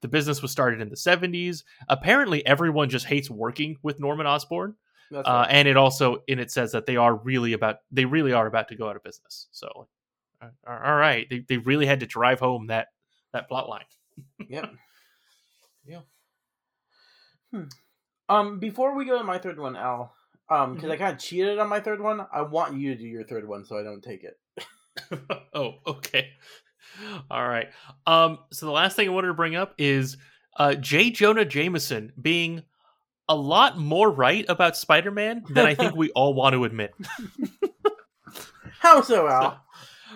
[0.00, 1.62] the business was started in the 70s.
[1.88, 4.74] Apparently, everyone just hates working with Norman Osborn
[5.14, 8.46] uh, and it also and it says that they are really about they really are
[8.46, 9.86] about to go out of business so
[10.66, 12.88] all right they, they really had to drive home that
[13.32, 13.84] that plot line
[14.48, 14.72] Yep.
[15.88, 16.00] Yeah.
[17.52, 17.62] Hmm.
[18.28, 20.12] Um, before we go to my third one, Al,
[20.50, 20.94] um, because Mhm.
[20.94, 23.46] I kind of cheated on my third one, I want you to do your third
[23.46, 24.36] one so I don't take it.
[25.54, 26.30] oh okay
[27.30, 27.68] all right
[28.06, 30.16] um so the last thing i wanted to bring up is
[30.56, 32.62] uh j jonah jameson being
[33.28, 36.92] a lot more right about spider-man than i think we all want to admit
[38.80, 39.60] How so, Al?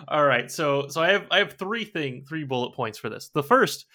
[0.06, 3.30] All right, so so I have I have three thing three bullet points for this.
[3.30, 3.86] The first,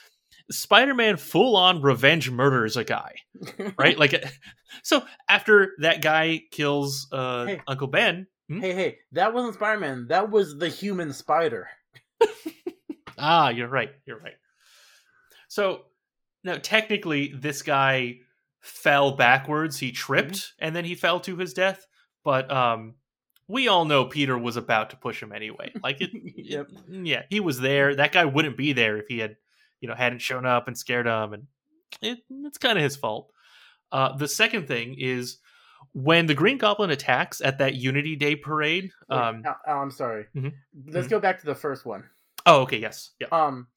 [0.51, 3.13] Spider-Man full on revenge murders a guy,
[3.77, 3.97] right?
[3.97, 4.25] like,
[4.83, 7.61] so after that guy kills uh, Hey.
[7.67, 8.59] Uncle Ben, Hmm?
[8.59, 10.07] hey, hey, that wasn't Spider Man.
[10.09, 11.67] That was the human spider.
[13.17, 14.35] ah, you're right, you're right.
[15.47, 15.81] So
[16.43, 18.17] now technically, this guy
[18.65, 19.77] fell backwards.
[19.79, 21.85] He tripped and then he fell to his death.
[22.23, 22.95] But um,
[23.47, 25.71] we all know Peter was about to push him anyway.
[25.83, 26.67] Like it, Yep.
[26.89, 27.95] it- yeah, he was there.
[27.95, 29.35] That guy wouldn't be there if he had,
[29.81, 31.47] you know, hadn't shown up and scared him, and
[32.01, 33.31] it, it's kind of his fault.
[33.91, 35.37] Uh, the second thing is
[35.93, 38.89] when the Green Goblin attacks at that Unity Day parade.
[39.07, 40.25] Wait, Um, Al, Al, I'm sorry.
[40.35, 40.53] Mhm.
[40.87, 41.11] Let's Mhm.
[41.11, 42.03] go back to the first one.
[42.47, 43.27] oh, okay, yes, yeah.
[43.31, 43.67] Um,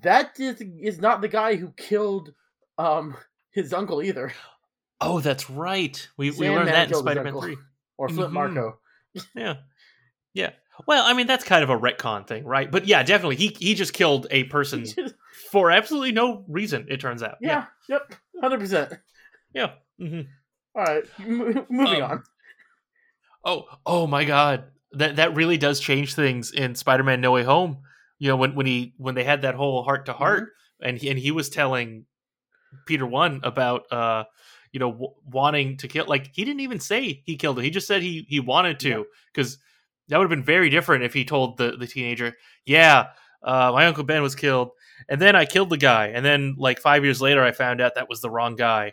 [0.00, 2.32] that is is not the guy who killed
[2.78, 3.16] um
[3.58, 4.32] his uncle either,
[5.00, 6.08] Oh, that's right.
[6.16, 7.38] We we learned that in Spider Man.
[7.40, 7.56] Three.
[7.96, 8.34] or Flint Mhm.
[8.34, 8.78] Marko.
[9.34, 9.54] Yeah,
[10.34, 10.50] yeah.
[10.86, 12.70] Well, I mean that's kind of a retcon thing, right?
[12.70, 14.86] But yeah, definitely he he just killed a person
[15.50, 16.86] for absolutely no reason.
[16.88, 17.36] It turns out.
[17.40, 17.66] yeah.
[17.88, 18.14] Yep.
[18.40, 18.92] Hundred percent.
[19.54, 19.72] Yeah.
[19.98, 20.20] hmm
[20.74, 21.04] All right.
[21.20, 22.22] M- moving Um, on.
[23.44, 24.64] Oh, oh my God!
[24.92, 27.78] That that really does change things in Spider-Man: No Way Home.
[28.18, 30.50] You know, when when he when they had that whole heart to heart,
[30.82, 32.04] and he, and he was telling
[32.86, 34.24] Peter One about uh,
[34.72, 36.06] you know, w- wanting to kill.
[36.06, 37.64] Like he didn't even say he killed him.
[37.64, 39.58] He just said he he wanted to because
[40.08, 43.08] that would have been very different if he told the the teenager, "Yeah,
[43.42, 44.70] uh, my uncle Ben was killed,
[45.08, 47.94] and then I killed the guy, and then like five years later, I found out
[47.96, 48.92] that was the wrong guy."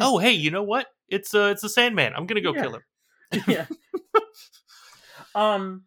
[0.00, 0.86] oh, hey, you know what?
[1.08, 2.12] It's uh, it's the Sandman.
[2.16, 2.62] I'm gonna go Yeah.
[2.62, 2.82] kill him.
[3.48, 3.66] yeah.
[5.34, 5.84] um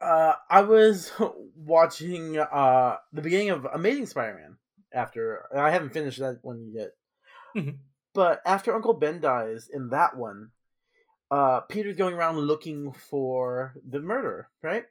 [0.00, 1.12] uh I was
[1.56, 4.56] watching uh the beginning of Amazing Spider-Man
[4.92, 6.90] after I haven't finished that one yet.
[7.56, 7.78] Mhm.
[8.12, 10.50] But after Uncle Ben dies in that one,
[11.30, 14.84] uh Peter's going around looking for the murderer, right?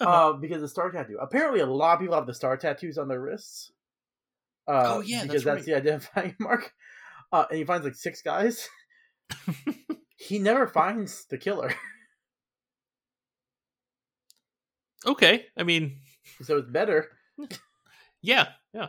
[0.00, 1.18] uh, because the star tattoo.
[1.20, 3.70] Apparently, a lot of people have the star tattoos on their wrists.
[4.66, 6.72] Uh, Oh, yeah, because that's that's, the identifying mark.
[7.32, 8.68] Uh, and he finds like six guys.
[10.16, 11.72] he never finds the killer,
[15.06, 15.98] okay, I mean,
[16.42, 17.10] so it's better.
[18.20, 18.88] yeah, yeah.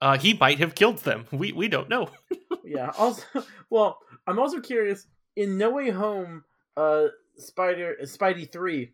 [0.00, 1.26] Uh, he might have killed them.
[1.30, 2.08] We we don't know.
[2.64, 2.90] yeah.
[2.98, 3.22] Also,
[3.70, 5.06] well, I'm also curious.
[5.36, 6.44] In No Way Home,
[6.76, 8.92] uh, Spider Spidey three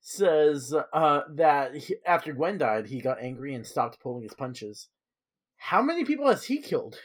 [0.00, 4.88] says uh, that he, after Gwen died, he got angry and stopped pulling his punches.
[5.56, 6.96] How many people has he killed?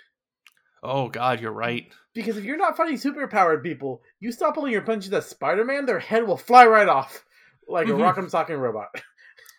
[0.83, 1.87] Oh God, you're right.
[2.13, 5.85] Because if you're not fighting superpowered people, you stop pulling your punches at Spider Man,
[5.85, 7.23] their head will fly right off
[7.67, 7.95] like Mhm.
[7.95, 8.87] a rock'em sock'em robot.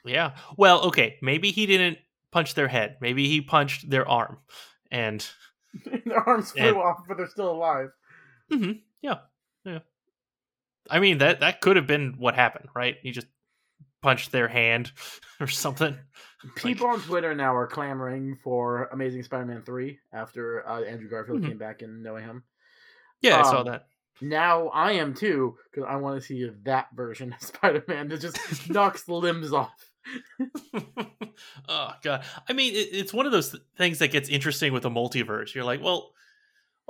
[0.03, 0.31] Yeah.
[0.57, 1.19] Well, okay.
[1.21, 1.99] Maybe he didn't
[2.33, 2.97] punch their head.
[3.01, 4.39] Maybe he punched their arm.
[4.91, 5.25] And
[6.05, 7.89] their arms flew And- off, but they're still alive.
[8.53, 9.19] Mhm, yeah,
[9.65, 9.79] yeah.
[10.91, 12.97] I mean that that could have been what happened, right?
[13.03, 13.29] He just
[14.03, 14.91] punched their hand
[15.41, 15.97] or something.
[16.57, 21.49] People on Twitter now are clamoring for Amazing Spider-Man three after uh, Andrew Garfield Mhm.
[21.49, 22.43] came back and No Way Home.
[23.21, 23.87] Yeah, I saw Um, that.
[24.23, 28.69] Now I am too because I want to see that version of Spider-Man that just
[28.71, 29.90] knocks limbs off.
[31.69, 32.25] oh god.
[32.49, 35.55] I mean, it, it's one of those th- things that gets interesting with the multiverse.
[35.55, 36.13] You're like, well,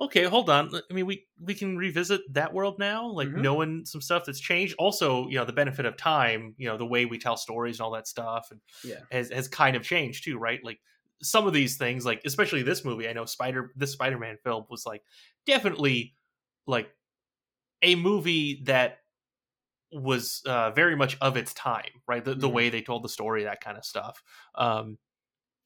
[0.00, 0.70] okay, hold on.
[0.90, 3.42] I mean, we we can revisit that world now, like Mhm.
[3.42, 4.74] knowing some stuff that's changed.
[4.78, 7.84] Also, you know, the benefit of time, you know, the way we tell stories and
[7.84, 9.00] all that stuff, and Yeah.
[9.10, 10.64] has has kind of changed too, right?
[10.64, 10.80] Like
[11.22, 13.08] some of these things, like especially this movie.
[13.08, 15.02] I know Spider this Spider Man film was like
[15.46, 16.16] definitely
[16.66, 16.90] like
[17.82, 18.98] a movie that
[19.92, 22.24] was uh, very much of its time, right?
[22.24, 22.52] The, the Mhm.
[22.52, 24.22] way they told the story, that kind of stuff.
[24.54, 24.98] Um,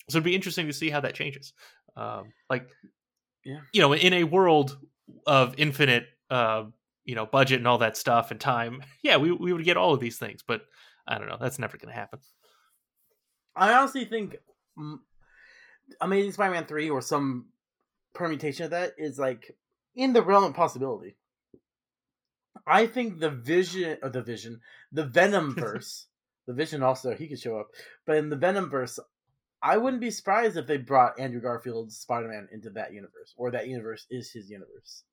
[0.08, 1.52] so it'd be interesting to see how that changes.
[1.96, 2.70] Um, like,
[3.44, 3.60] Yeah.
[3.72, 4.78] you know, in a world
[5.26, 6.64] of infinite, uh,
[7.04, 9.92] you know, budget and all that stuff and time, yeah, we we would get all
[9.94, 10.62] of these things, but
[11.06, 12.20] I don't know, that's never going to happen.
[13.54, 14.36] I honestly think
[16.00, 17.46] Amazing Spider-Man three or some
[18.14, 19.56] permutation of that is like
[19.94, 21.16] in the realm of possibility.
[22.66, 24.60] I think the vision or the vision,
[24.92, 26.06] the Venom verse,
[26.46, 27.68] the Vision also he could show up,
[28.06, 28.98] but in the Venom verse,
[29.62, 33.66] I wouldn't be surprised if they brought Andrew Garfield's Spider-Man into that universe, or that
[33.66, 35.04] universe is his universe.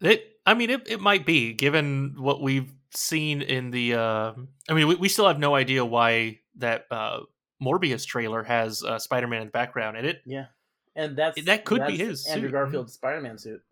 [0.00, 3.94] It, I mean, it, it might be given what we've seen in the.
[3.94, 4.32] Uh,
[4.68, 7.20] I mean, we, we still have no idea why that uh,
[7.60, 10.22] Morbius trailer has uh, Spider Man in the background in it.
[10.24, 10.46] Yeah,
[10.94, 13.62] and that's That could be his Andrew suit, Garfield's Spider-Man suit.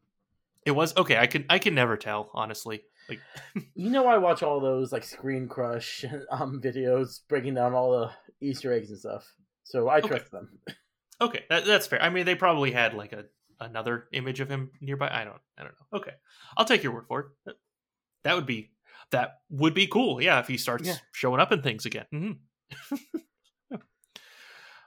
[0.65, 1.17] It was okay.
[1.17, 2.83] I can I can never tell honestly.
[3.09, 3.21] Like,
[3.75, 8.11] You know, I watch all those like Screen Crush um videos breaking down all the
[8.47, 9.25] Easter eggs and stuff,
[9.65, 10.09] so I Okay.
[10.09, 10.59] trust them.
[11.21, 12.03] okay, that, that's fair.
[12.03, 13.25] I mean, they probably had like a
[13.61, 15.09] another image of him nearby.
[15.13, 15.99] I don't I don't know.
[15.99, 16.13] Okay,
[16.57, 17.57] I'll take your word for it.
[18.25, 18.71] That- would be
[19.11, 20.23] that would be cool.
[20.23, 20.97] Yeah, if he starts Yeah.
[21.13, 22.07] showing up in things again.
[22.11, 22.33] hmm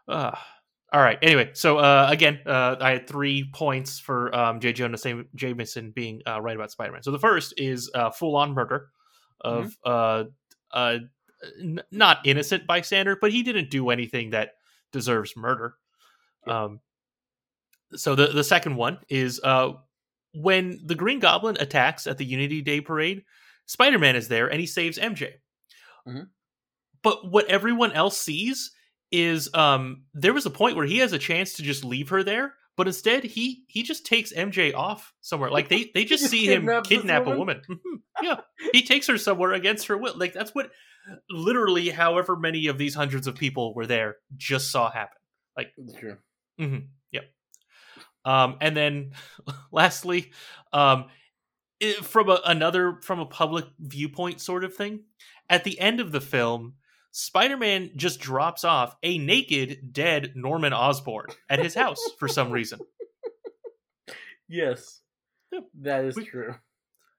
[0.08, 0.36] uh,
[0.94, 1.18] all right.
[1.22, 4.72] Anyway, so uh, again, uh, I had three points for um, J.
[4.74, 4.98] Jonah
[5.36, 7.04] Jameson being uh, right about Spider Man.
[7.04, 8.90] So the first is uh, full on murder
[9.42, 10.24] of uh,
[10.72, 11.00] uh,
[11.60, 14.52] n- not innocent bystander, but he didn't do anything that
[14.92, 15.76] deserves murder.
[16.48, 16.80] Um,
[17.96, 19.74] so the the second one is uh,
[20.34, 23.24] when the Green Goblin attacks at the Unity Day parade,
[23.66, 25.34] Spider Man is there and he saves MJ.
[26.08, 26.28] Mhm.
[27.02, 28.72] But what everyone else sees
[29.24, 32.24] is um, there was a point where he has a chance to just leave her
[32.24, 35.50] there, but instead he he just takes MJ off somewhere.
[35.50, 37.62] Like they they just see him kidnap a woman.
[37.70, 38.02] Mhm.
[38.24, 38.40] yeah,
[38.72, 40.18] he takes her somewhere against her will.
[40.18, 40.72] Like that's what
[41.30, 45.18] literally however many of these hundreds of people were there just saw happen.
[45.78, 46.18] It's true.
[46.58, 46.78] hmm
[47.12, 47.26] Yep.
[48.26, 49.12] Um, and then,
[49.72, 50.32] lastly,
[50.74, 51.06] um,
[52.02, 55.04] from a, another from a public viewpoint sort of thing,
[55.50, 56.76] at the end of the film,
[57.18, 62.80] Spider-Man just drops off a naked, dead Norman Osborn at his house for some reason.
[64.50, 65.02] Yes,
[65.52, 65.62] Yeah.
[65.76, 66.56] that is We- true.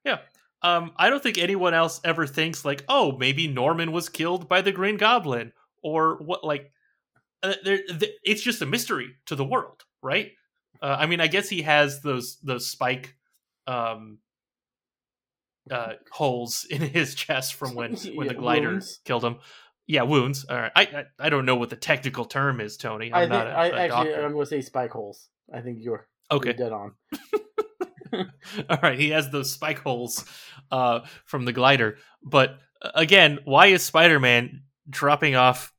[0.04, 0.18] Yeah.
[0.62, 4.60] Um, I don't think anyone else ever thinks like, oh, maybe Norman was killed by
[4.60, 6.44] the Green Goblin or what.
[6.44, 6.72] Like,
[7.42, 10.32] uh, it's just a mystery to the world, right?
[10.82, 13.16] Uh, I mean, I guess he has those those spike
[13.66, 14.18] um,
[15.70, 19.38] uh, holes in his chest from when when the glider killed him.
[19.86, 20.44] Yeah, wounds.
[20.44, 20.72] All right.
[20.74, 23.12] I, I I don't know what the technical term is, Tony.
[23.12, 24.24] I'm I think not a, I a actually doctor.
[24.24, 25.28] I'm going to say spike holes.
[25.52, 26.52] I think you're, you're okay.
[26.52, 26.94] dead on.
[28.68, 30.24] All right, he has those spike holes
[30.70, 31.98] uh, from the glider.
[32.22, 35.72] But uh, again, why is Spider Man dropping off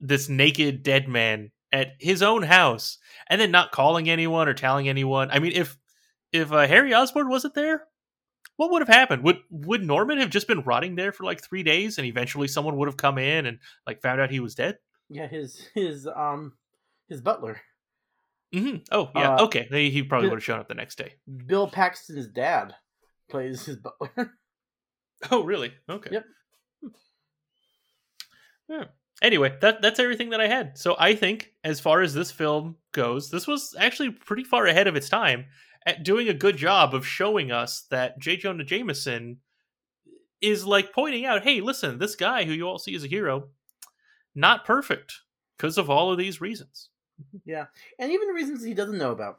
[0.00, 4.88] this naked dead man at his own house and then not calling anyone or telling
[4.88, 5.30] anyone?
[5.30, 5.76] I mean, if
[6.32, 7.84] if uh, Harry Osborn wasn't there,
[8.62, 9.24] what would have happened?
[9.24, 12.76] Would would Norman have just been rotting there for like three days, and eventually someone
[12.76, 14.78] would have come in and like found out he was dead?
[15.08, 16.52] Yeah, his his um
[17.08, 17.60] his butler,
[18.54, 18.76] Mm-hmm.
[18.92, 19.66] Oh yeah, Uh, okay.
[19.70, 21.14] He, he probably would have shown up the next day.
[21.46, 22.74] Bill Paxton's dad,
[23.30, 24.32] plays his butler.
[25.30, 25.72] Oh really?
[25.88, 26.10] Okay.
[26.10, 26.24] Yep.
[28.68, 28.84] Yeah.
[29.22, 30.76] Anyway, that that's everything that I had.
[30.76, 34.88] So I think, as far as this film goes, this was actually pretty far ahead
[34.88, 35.44] of its time
[35.86, 38.36] at doing a good job of showing us that J.
[38.36, 39.38] Jonah Jameson
[40.40, 43.48] is like pointing out, hey, listen, this guy who you all see as a hero,
[44.34, 45.20] not perfect
[45.56, 46.90] because of all of these reasons.
[47.44, 47.66] Yeah,
[47.98, 49.38] and even reasons he doesn't know about.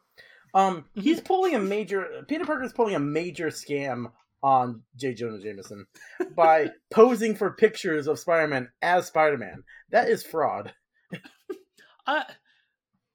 [0.54, 2.24] Um, he's pulling a major.
[2.28, 5.14] Peter Parker's pulling a major scam on J.
[5.14, 5.86] Jonah Jameson
[6.36, 9.64] by posing for pictures of Spider-Man as Spider-Man.
[9.90, 10.74] That is fraud.
[12.08, 12.26] I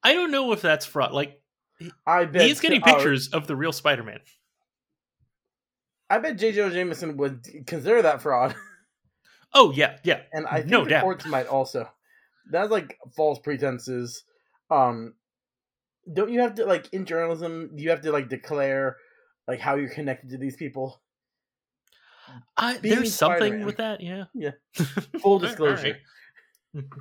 [0.03, 1.13] I don't know if that's fraud.
[1.13, 1.41] Like
[2.07, 4.21] I bet he's getting uh, pictures of the real Spider-Man.
[6.11, 6.71] I bet J.J.
[6.71, 8.55] Jameson would consider that fraud,
[9.55, 10.23] Oh yeah, yeah.
[10.33, 11.03] and I think No the doubt.
[11.03, 11.89] courts might also.
[12.51, 14.25] That's like false pretenses.
[14.71, 15.15] Um,
[16.11, 17.71] don't you have to like in journalism?
[17.77, 18.97] You have to like declare
[19.47, 21.01] like how you're connected to these people.
[22.57, 23.67] I, Being there's something Spider-Man.
[23.67, 24.25] with that, yeah.
[24.35, 24.51] Yeah.
[25.23, 25.97] Full disclosure.
[26.75, 26.85] right.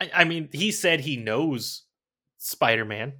[0.00, 1.82] I, I mean, he said he knows
[2.44, 3.12] Spider Man.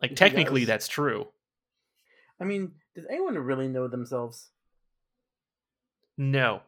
[0.00, 1.26] Like technically, that's true.
[2.40, 4.48] I mean, does anyone really know themselves?
[6.16, 6.60] No,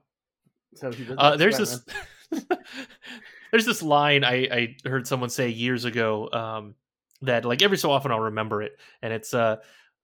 [0.74, 1.82] So he uh, there's this.
[2.30, 2.58] Spider-Man.
[3.52, 6.74] there's this line I, I heard someone say years ago um,
[7.20, 9.56] that like every so often I'll remember it, and it's uh,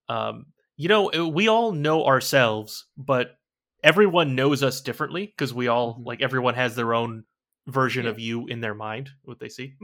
[0.07, 0.45] um,
[0.77, 3.37] you know, uh, we all know ourselves, but
[3.83, 6.05] everyone knows us differently because we all Mhm.
[6.05, 7.23] like everyone has their own
[7.67, 8.11] version Yeah.
[8.11, 9.75] of you in their mind, what they see.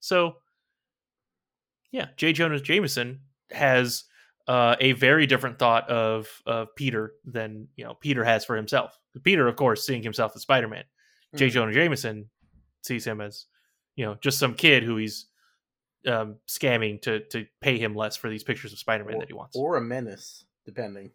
[0.00, 0.36] So,
[1.92, 2.32] yeah, J.
[2.32, 4.04] Jonah Jameson has
[4.48, 8.98] uh, a very different thought of of Peter than you know Peter has for himself.
[9.22, 10.84] Peter, of course, seeing himself as Spider Man.
[11.36, 11.48] J.
[11.48, 11.52] Mhm.
[11.52, 12.30] Jonah Jameson
[12.82, 13.46] sees him as,
[13.96, 15.26] you know, just some kid who he's
[16.06, 19.34] um, scamming to to pay him less for these pictures of Spider Man that he
[19.34, 21.10] wants, or a menace, depending.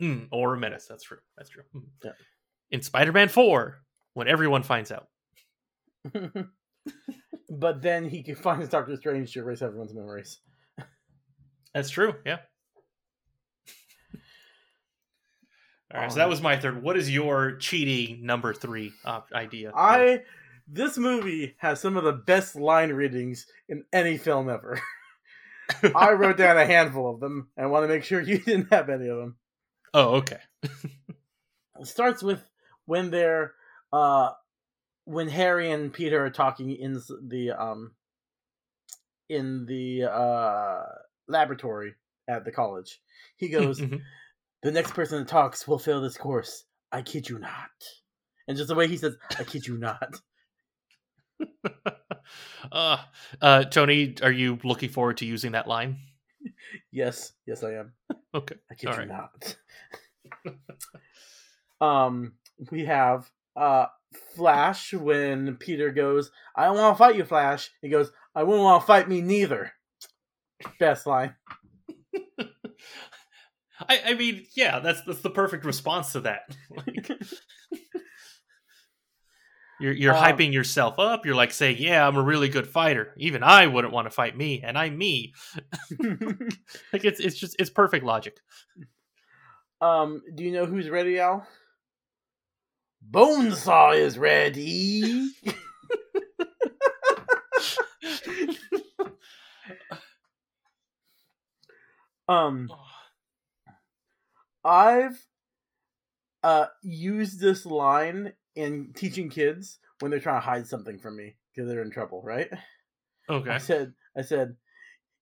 [0.00, 0.86] Mm, or a menace.
[0.86, 1.18] That's true.
[1.36, 1.62] That's true.
[1.74, 1.84] Mm.
[2.04, 2.10] Yeah.
[2.72, 3.82] In Spider Man Four,
[4.14, 5.06] when everyone finds out,
[7.48, 10.38] but then he can find Doctor Strange to erase everyone's memories.
[11.74, 12.14] that's true.
[12.24, 12.38] Yeah.
[15.94, 16.82] All right, so Um, that was my third.
[16.82, 19.72] What is your cheating number three uh, idea?
[19.74, 20.22] I
[20.68, 24.80] this movie has some of the best line readings in any film ever.
[25.94, 28.88] I wrote down a handful of them and want to make sure you didn't have
[28.88, 29.36] any of them.
[29.94, 30.38] oh, okay.
[31.78, 32.40] It starts with
[32.86, 33.54] when they're
[33.92, 34.30] uh
[35.06, 37.92] when Harry and Peter are talking in the um
[39.28, 40.82] in the uh
[41.28, 41.94] laboratory
[42.28, 43.00] at the college.
[43.36, 44.02] He goes, Mhm.
[44.62, 46.64] "The next person that talks will fail this course.
[46.92, 47.70] I kid you not."
[48.48, 50.20] And just the way he says, "I kid you not."
[52.72, 52.98] uh,
[53.40, 55.98] uh, Tony, are you looking forward to using that line?
[56.90, 57.92] Yes, yes, I am.
[58.34, 58.56] Okay.
[58.70, 59.08] I kid All you right.
[59.08, 59.56] not.
[61.80, 62.34] um,
[62.70, 63.86] we have uh
[64.34, 68.64] Flash when Peter goes, "I don't want to fight you, Flash." He goes, "I wouldn't
[68.64, 69.72] want to fight me neither."
[70.78, 71.34] Best line.
[73.88, 76.42] I, I mean, yeah, that's that's the perfect response to that.
[76.76, 77.10] Like,
[79.80, 81.26] you're you're Um, hyping yourself up.
[81.26, 83.12] You're like saying, "Yeah, I'm a really good fighter.
[83.18, 85.34] Even I wouldn't want to fight me, and I'm me."
[86.00, 88.38] Like it's it's just it's perfect logic.
[89.82, 91.46] um, do you know who's ready, Al?
[93.10, 95.30] Bonesaw is ready.
[102.28, 102.70] um,
[104.64, 105.24] I've
[106.42, 111.36] uh used this line in teaching kids when they're trying to hide something from me
[111.54, 112.48] because they're in trouble, right?
[113.28, 113.50] Okay.
[113.50, 114.56] I said, I said,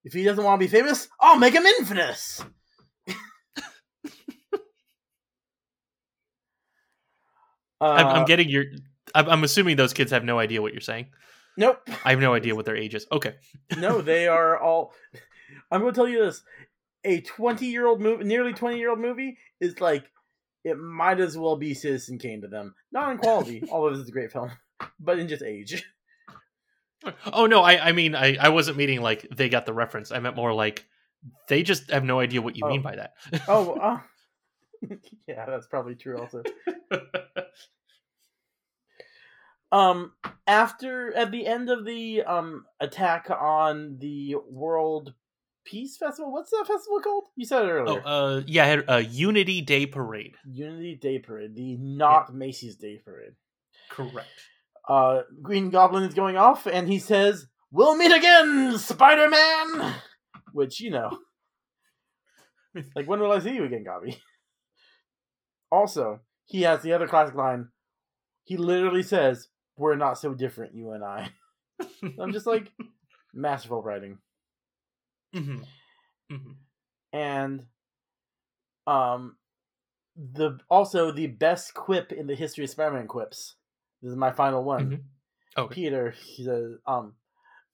[0.03, 2.43] if he doesn't want to be famous, I'll make him infamous.
[7.81, 8.65] Uh, I'm, I'm getting your.
[9.13, 11.07] I'm, I'm assuming those kids have no idea what you're saying.
[11.57, 11.79] nope.
[12.03, 13.05] I have no idea what their age is.
[13.11, 13.35] Okay.
[13.77, 14.93] No, they are all.
[15.71, 16.43] I'm going to tell you this:
[17.03, 20.05] a 20 year old movie, nearly 20 year old movie, is like
[20.63, 22.73] it might as well be Citizen Kane to them.
[22.91, 24.51] Not in quality, although this is a great film,
[24.99, 25.83] but in just age.
[27.31, 30.11] Oh no, I I mean I I wasn't meaning like they got the reference.
[30.11, 30.85] I meant more like
[31.47, 32.69] they just have no idea what you Oh.
[32.69, 33.13] mean by that.
[33.47, 33.99] Oh, uh,
[35.27, 36.17] yeah, that's probably true.
[36.17, 36.41] Also,
[39.71, 40.11] um,
[40.47, 45.13] after at the end of the um attack on the world
[45.65, 46.31] Peace Festival.
[46.31, 47.23] What's that festival called?
[47.35, 48.01] You said it Oh, earlier.
[48.05, 50.35] uh, yeah, a Unity Day Parade.
[50.45, 53.33] Unity Day Parade, the not Macy's Day Parade.
[53.89, 54.29] Correct.
[54.87, 59.95] Uh, Green Goblin is going off, and he says, "We'll meet again, Spider Man."
[60.53, 61.17] Which you know,
[62.95, 64.19] like when will I see you again, Gobby?
[65.71, 67.69] Also, he has the other classic line.
[68.43, 69.47] He literally says,
[69.77, 71.31] "We're not so different, you and I."
[72.19, 72.71] I'm just like,
[73.33, 74.17] masterful writing.
[75.33, 75.57] hmm
[76.29, 76.51] hmm
[77.11, 77.65] and
[78.87, 79.35] um
[80.15, 83.55] the also the best quip in the history of Spider-Man quips.
[84.01, 84.89] This is my final one.
[84.89, 85.01] Mhm.
[85.57, 85.75] Okay.
[85.75, 87.15] Peter, he says, um,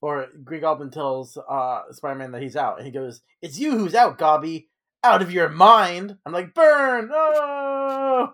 [0.02, 3.93] or Green Goblin tells uh Spider-Man that he's out, and he goes, "It's you who's
[3.95, 4.70] out, Gobby,
[5.04, 8.34] out of your mind." I'm like, "Burn!" Oh,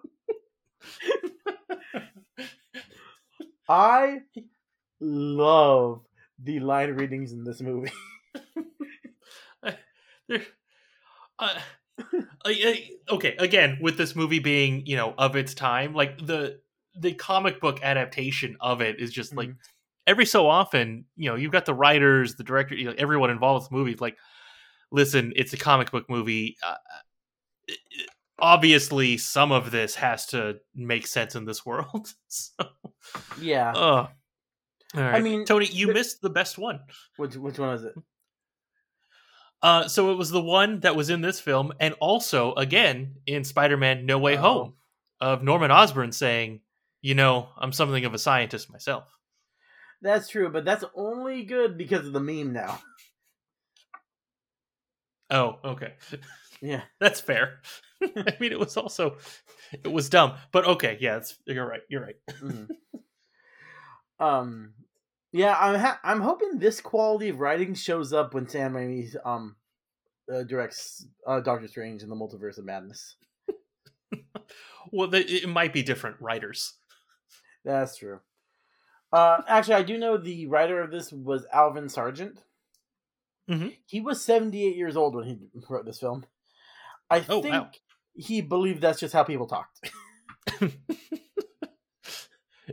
[3.70, 4.22] I
[5.00, 6.06] love
[6.40, 7.92] the line readings in this movie.
[11.40, 11.60] Uh,
[13.10, 16.60] okay, again, with this movie being you know of its time, like the
[16.96, 19.58] the comic book adaptation of it is just like Mhm.
[20.08, 23.64] every so often, you know, you've got the writers, the director, you know, everyone involved
[23.66, 23.96] with the movie.
[24.00, 24.18] Like,
[24.92, 26.58] listen, it's a comic book movie.
[26.64, 26.76] Uh,
[27.68, 28.10] it-
[28.40, 32.14] obviously, some of this has to make sense in this world.
[32.28, 32.66] so,
[33.42, 33.72] yeah.
[33.72, 34.08] uh,
[34.96, 35.24] all right.
[35.24, 36.80] mean, Tony, you the- missed the best one.
[37.18, 37.94] Which which one was it?
[39.62, 43.44] Uh, so it was the one that was in this film, and also again in
[43.44, 44.42] Spider-Man: No Way Oh.
[44.42, 44.74] Home,
[45.20, 46.62] of Norman Osborn saying,
[47.02, 49.06] "You know, I'm something of a scientist myself."
[50.02, 52.80] That's true, but that's only good because of the meme now.
[55.30, 55.96] Oh, okay,
[56.62, 56.82] Yeah.
[57.00, 57.62] that's fair.
[58.02, 59.18] I mean, it was also
[59.84, 61.82] it was dumb, but okay, yeah, it's, you're right.
[61.90, 62.16] You're right.
[62.42, 62.70] Mhm.
[64.20, 64.74] um,
[65.32, 69.56] yeah, I'm ha- I'm hoping this quality of writing shows up when Sam Raimi um
[70.32, 73.16] uh, directs uh, Doctor Strange in the Multiverse of Madness.
[74.92, 76.76] Well, it might be different writers.
[77.66, 78.22] That's true.
[79.12, 82.42] Uh, actually, I do know the writer of this was Alvin Sargent.
[83.50, 83.76] Mhm.
[83.86, 85.38] He was 78 years old when he
[85.70, 86.26] wrote this film.
[87.10, 87.70] I Oh, think wow.
[88.16, 89.92] he believed that's just how people talked.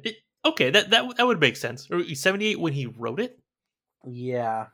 [0.03, 1.89] It, okay, that that that would make sense.
[1.89, 3.39] 78 when he wrote it.
[4.07, 4.67] yeah.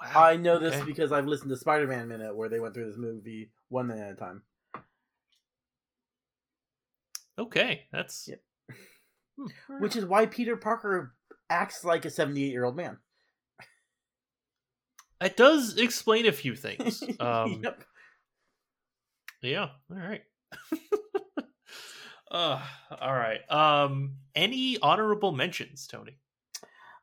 [0.00, 0.22] Wow.
[0.22, 0.84] I know this okay.
[0.84, 4.02] because I've listened to Spider Man Minute where they went through this movie one minute
[4.06, 4.42] at a time.
[7.36, 8.40] Okay, that's Yep.
[9.38, 9.46] Hmm,
[9.82, 11.14] Which is why Peter Parker
[11.50, 12.98] acts like a 78 year old man.
[15.20, 17.02] It does explain a few things.
[17.20, 17.82] Um, yep.
[19.42, 19.68] Yeah.
[19.90, 20.22] All right.
[22.30, 22.60] uh,
[23.00, 23.40] all right.
[23.50, 26.18] Um, any honorable mentions, Tony?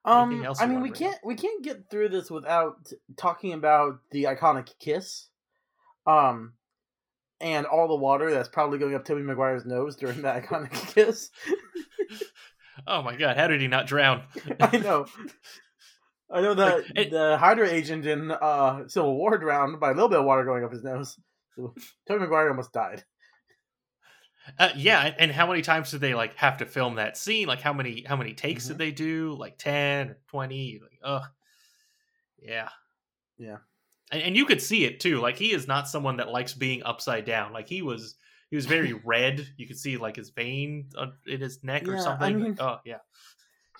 [0.03, 4.25] Um, else I mean, we can't we can't get through this without talking about the
[4.25, 5.29] iconic kiss,
[6.05, 6.53] um,
[7.41, 11.31] and all the water that's probably going up Tobey Maguire's nose during that iconic kiss.
[12.85, 13.37] Oh my God!
[13.37, 14.23] How did he not drown?
[14.59, 15.05] I know.
[16.29, 19.93] I know that Like, it- the Hydra agent in uh, Civil War drowned by a
[19.93, 21.17] little bit of water going up his nose.
[21.55, 21.73] So,
[22.07, 23.03] Tobey Maguire almost died.
[24.59, 27.47] Uh, yeah, and- how many times did they like have to film that scene?
[27.47, 28.67] Like how many how many takes Mhm.
[28.69, 29.35] did they do?
[29.39, 30.79] Like ten or twenty?
[30.81, 31.23] Like, ugh.
[32.39, 32.69] Yeah.
[33.37, 33.57] Yeah.
[34.11, 35.19] And, and you could see it too.
[35.19, 37.53] Like he is not someone that likes being upside down.
[37.53, 38.15] Like he was
[38.51, 39.47] he was very red.
[39.57, 40.89] You could see like his vein
[41.25, 42.41] in his neck Yeah, or I something.
[42.41, 42.99] mean- oh yeah.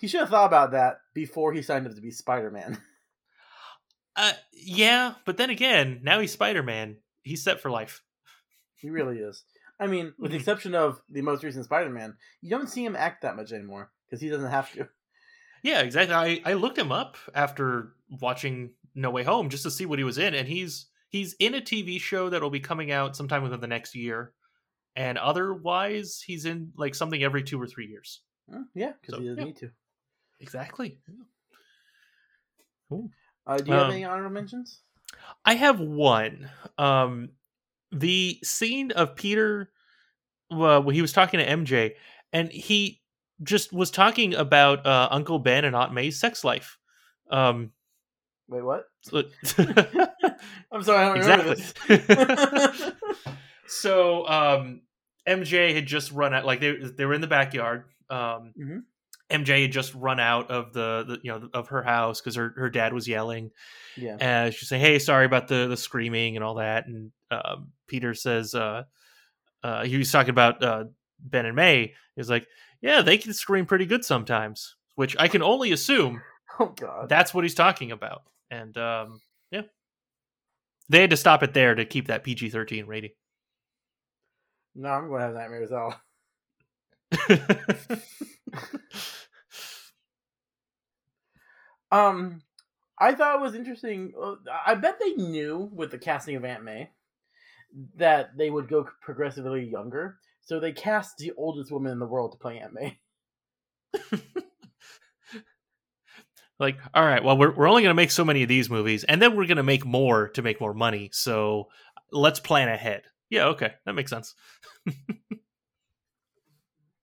[0.00, 2.78] He should have thought about that before he signed up to be Spider Man.
[4.16, 6.96] Uh, yeah, but then again, now he's Spider Man.
[7.26, 8.02] He's set for life.
[8.76, 9.44] he really is.
[9.80, 10.40] I mean, with the Mhm.
[10.40, 13.90] exception of the most recent Spider Man, you don't see him act that much anymore
[14.06, 14.88] because he doesn't have to.
[15.62, 16.14] Yeah, exactly.
[16.14, 20.04] I, I looked him up after watching No Way Home just to see what he
[20.04, 23.42] was in, and he's he's in a TV show that will be coming out sometime
[23.42, 24.32] within the next year,
[24.94, 28.22] and otherwise he's in like something every two or three years.
[28.74, 29.44] Yeah, because So, he doesn't yeah.
[29.46, 29.70] need to.
[30.40, 31.00] Exactly.
[32.90, 34.82] Uh, do you have Um, any honorable mentions?
[35.44, 36.50] I have one.
[36.78, 37.30] Um,
[37.92, 39.70] the scene of Peter
[40.50, 41.92] uh, when he was talking to MJ,
[42.32, 43.00] and he
[43.42, 46.78] just was talking about uh, Uncle Ben and Aunt May's sex life.
[47.30, 47.72] Um,
[48.48, 48.84] Wait, what?
[49.02, 49.22] so-
[50.72, 51.74] I'm sorry, I don't remember this.
[53.66, 54.82] so um,
[55.26, 57.84] MJ had just run out, like they they were in the backyard.
[58.10, 58.82] Um, Mhm.
[59.30, 62.52] MJ had just run out of the, the you know of her house because her,
[62.56, 63.50] her dad was yelling,
[63.96, 64.16] yeah.
[64.20, 68.14] and she's saying, "Hey, sorry about the the screaming and all that." And um, Peter
[68.14, 68.84] says, uh,
[69.64, 70.84] uh, he was talking about uh,
[71.18, 71.94] Ben and May.
[72.14, 72.46] He's like,
[72.80, 76.22] "Yeah, they can scream pretty good sometimes," which I can only assume
[76.60, 77.08] Oh God.
[77.08, 78.22] that's what he's talking about.
[78.50, 79.20] And um,
[79.50, 79.62] yeah,
[80.88, 83.10] They had to stop it there to keep that PG thirteen rating.
[84.76, 85.94] No, I'm going to have nightmares all.
[91.90, 92.42] um,
[92.98, 94.12] I thought it was interesting.
[94.20, 94.34] uh,
[94.66, 96.90] I bet they knew with the casting of Aunt May
[97.96, 102.32] that they would go progressively younger, so they cast the oldest woman in the world
[102.32, 102.98] to play Aunt May.
[106.58, 109.04] like, all right, well, we're we're only going to make so many of these movies,
[109.04, 111.10] and then we're going to make more to make more money.
[111.12, 111.68] So
[112.12, 113.02] let's plan ahead.
[113.28, 114.34] Yeah, okay, that makes sense.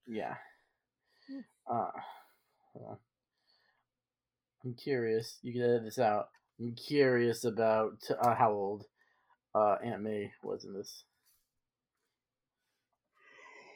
[0.07, 0.35] Yeah.
[1.69, 1.87] Uh.
[4.65, 5.37] I'm curious.
[5.41, 6.29] You can edit this out.
[6.59, 8.85] I'm curious about uh, how old
[9.55, 11.03] uh, Aunt May was in this.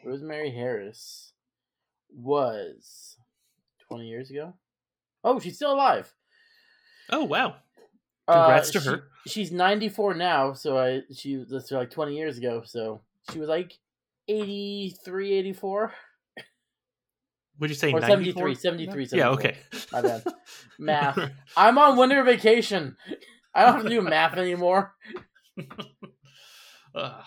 [0.06, 1.34] Rosemary Harris
[2.14, 3.18] was
[3.88, 4.54] 20 years ago.
[5.24, 6.14] Oh, she's still alive.
[7.10, 7.56] Oh wow!
[8.30, 9.04] Congrats Uh, to she- her.
[9.28, 12.64] She's 94 now, so I she that's like 20 years ago.
[12.66, 13.78] So she was like
[14.30, 15.94] 83, 84,
[17.60, 18.56] Would you say or 94?
[18.56, 19.18] 73, 73, 74.
[19.18, 19.58] Yeah, okay.
[19.92, 20.24] My bad.
[20.80, 21.20] Math.
[21.56, 22.98] I'm on winter vacation.
[23.54, 24.94] I don't have to do math anymore.
[26.96, 27.24] Ugh.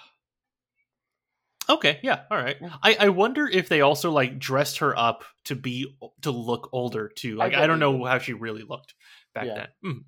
[1.69, 2.57] okay, yeah, all right.
[2.83, 7.09] I, I wonder if they also like dressed her up to be to look older
[7.09, 7.37] too.
[7.37, 8.95] Like I, bet don't know how she really looked
[9.35, 9.55] back Yeah.
[9.55, 9.69] then.
[9.85, 10.05] Mm.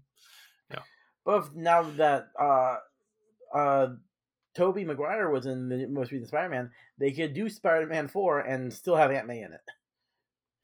[1.25, 2.77] But now that uh,
[3.55, 3.89] uh,
[4.57, 8.97] Tobey Maguire was in the most recent Spider-Man, they could do Spider-Man Four and still
[8.97, 9.61] have Aunt May in it.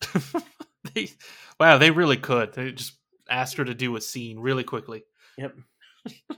[0.94, 1.10] they,
[1.58, 2.52] wow, they really could.
[2.54, 2.92] They just
[3.28, 5.04] asked her to do a scene really quickly.
[5.36, 5.54] Yep.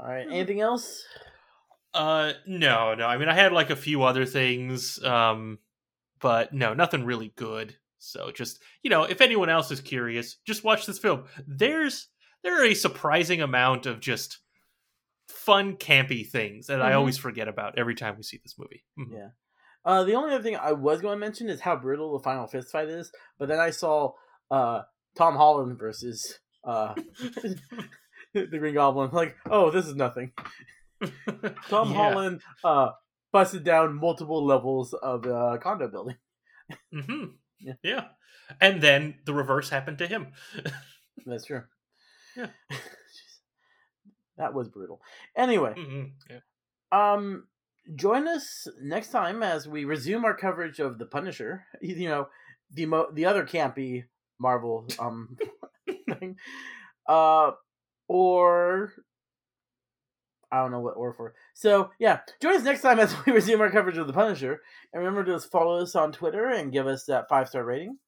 [0.00, 0.26] All right.
[0.30, 1.04] Anything else?
[1.92, 3.06] Uh, no, no.
[3.06, 5.58] I mean, I had like a few other things, um,
[6.20, 7.76] but no, nothing really good.
[7.98, 11.24] So just you know, if anyone else is curious, just watch this film.
[11.46, 12.08] There's
[12.42, 14.38] there are a surprising amount of just
[15.28, 16.96] fun, campy things that I Mhm.
[16.96, 18.84] always forget about every time we see this movie.
[18.98, 19.12] Mhm.
[19.12, 19.28] Yeah.
[19.84, 22.46] Uh, the only other thing I was going to mention is how brutal the final
[22.46, 23.12] fist fight is.
[23.38, 24.12] But then I saw
[24.50, 24.82] uh,
[25.16, 26.94] Tom Holland versus uh,
[28.34, 29.10] the Green Goblin.
[29.12, 30.32] Like, oh, this is nothing.
[31.68, 31.96] Tom Yeah.
[31.96, 32.90] Holland uh,
[33.32, 36.16] busted down multiple levels of uh, condo building.
[36.94, 37.32] Mhm.
[37.60, 37.74] Yeah.
[37.82, 38.04] yeah,
[38.60, 40.28] and then the reverse happened to him.
[41.26, 41.62] That's true.
[42.36, 42.46] Yeah.
[44.38, 45.00] that was brutal.
[45.36, 46.12] Anyway, Mhm.
[46.30, 46.40] Yeah.
[46.90, 47.46] um,
[47.94, 51.66] join us next time as we resume our coverage of the Punisher.
[51.80, 52.28] You know,
[52.72, 54.04] the mo- the other campy
[54.38, 55.36] Marvel um
[56.18, 56.36] thing,
[57.08, 57.52] uh,
[58.08, 58.92] or
[60.50, 61.34] I don't know what or for.
[61.54, 64.60] So yeah, join us next time as we resume our coverage of the Punisher.
[64.92, 67.98] And remember to just follow us on Twitter and give us that five star rating.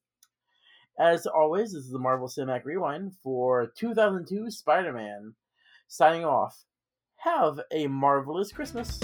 [0.99, 5.35] As always, this is the Marvel Cinematic Rewind for 2002 Spider Man.
[5.87, 6.65] Signing off.
[7.17, 8.99] Have a marvelous Christmas.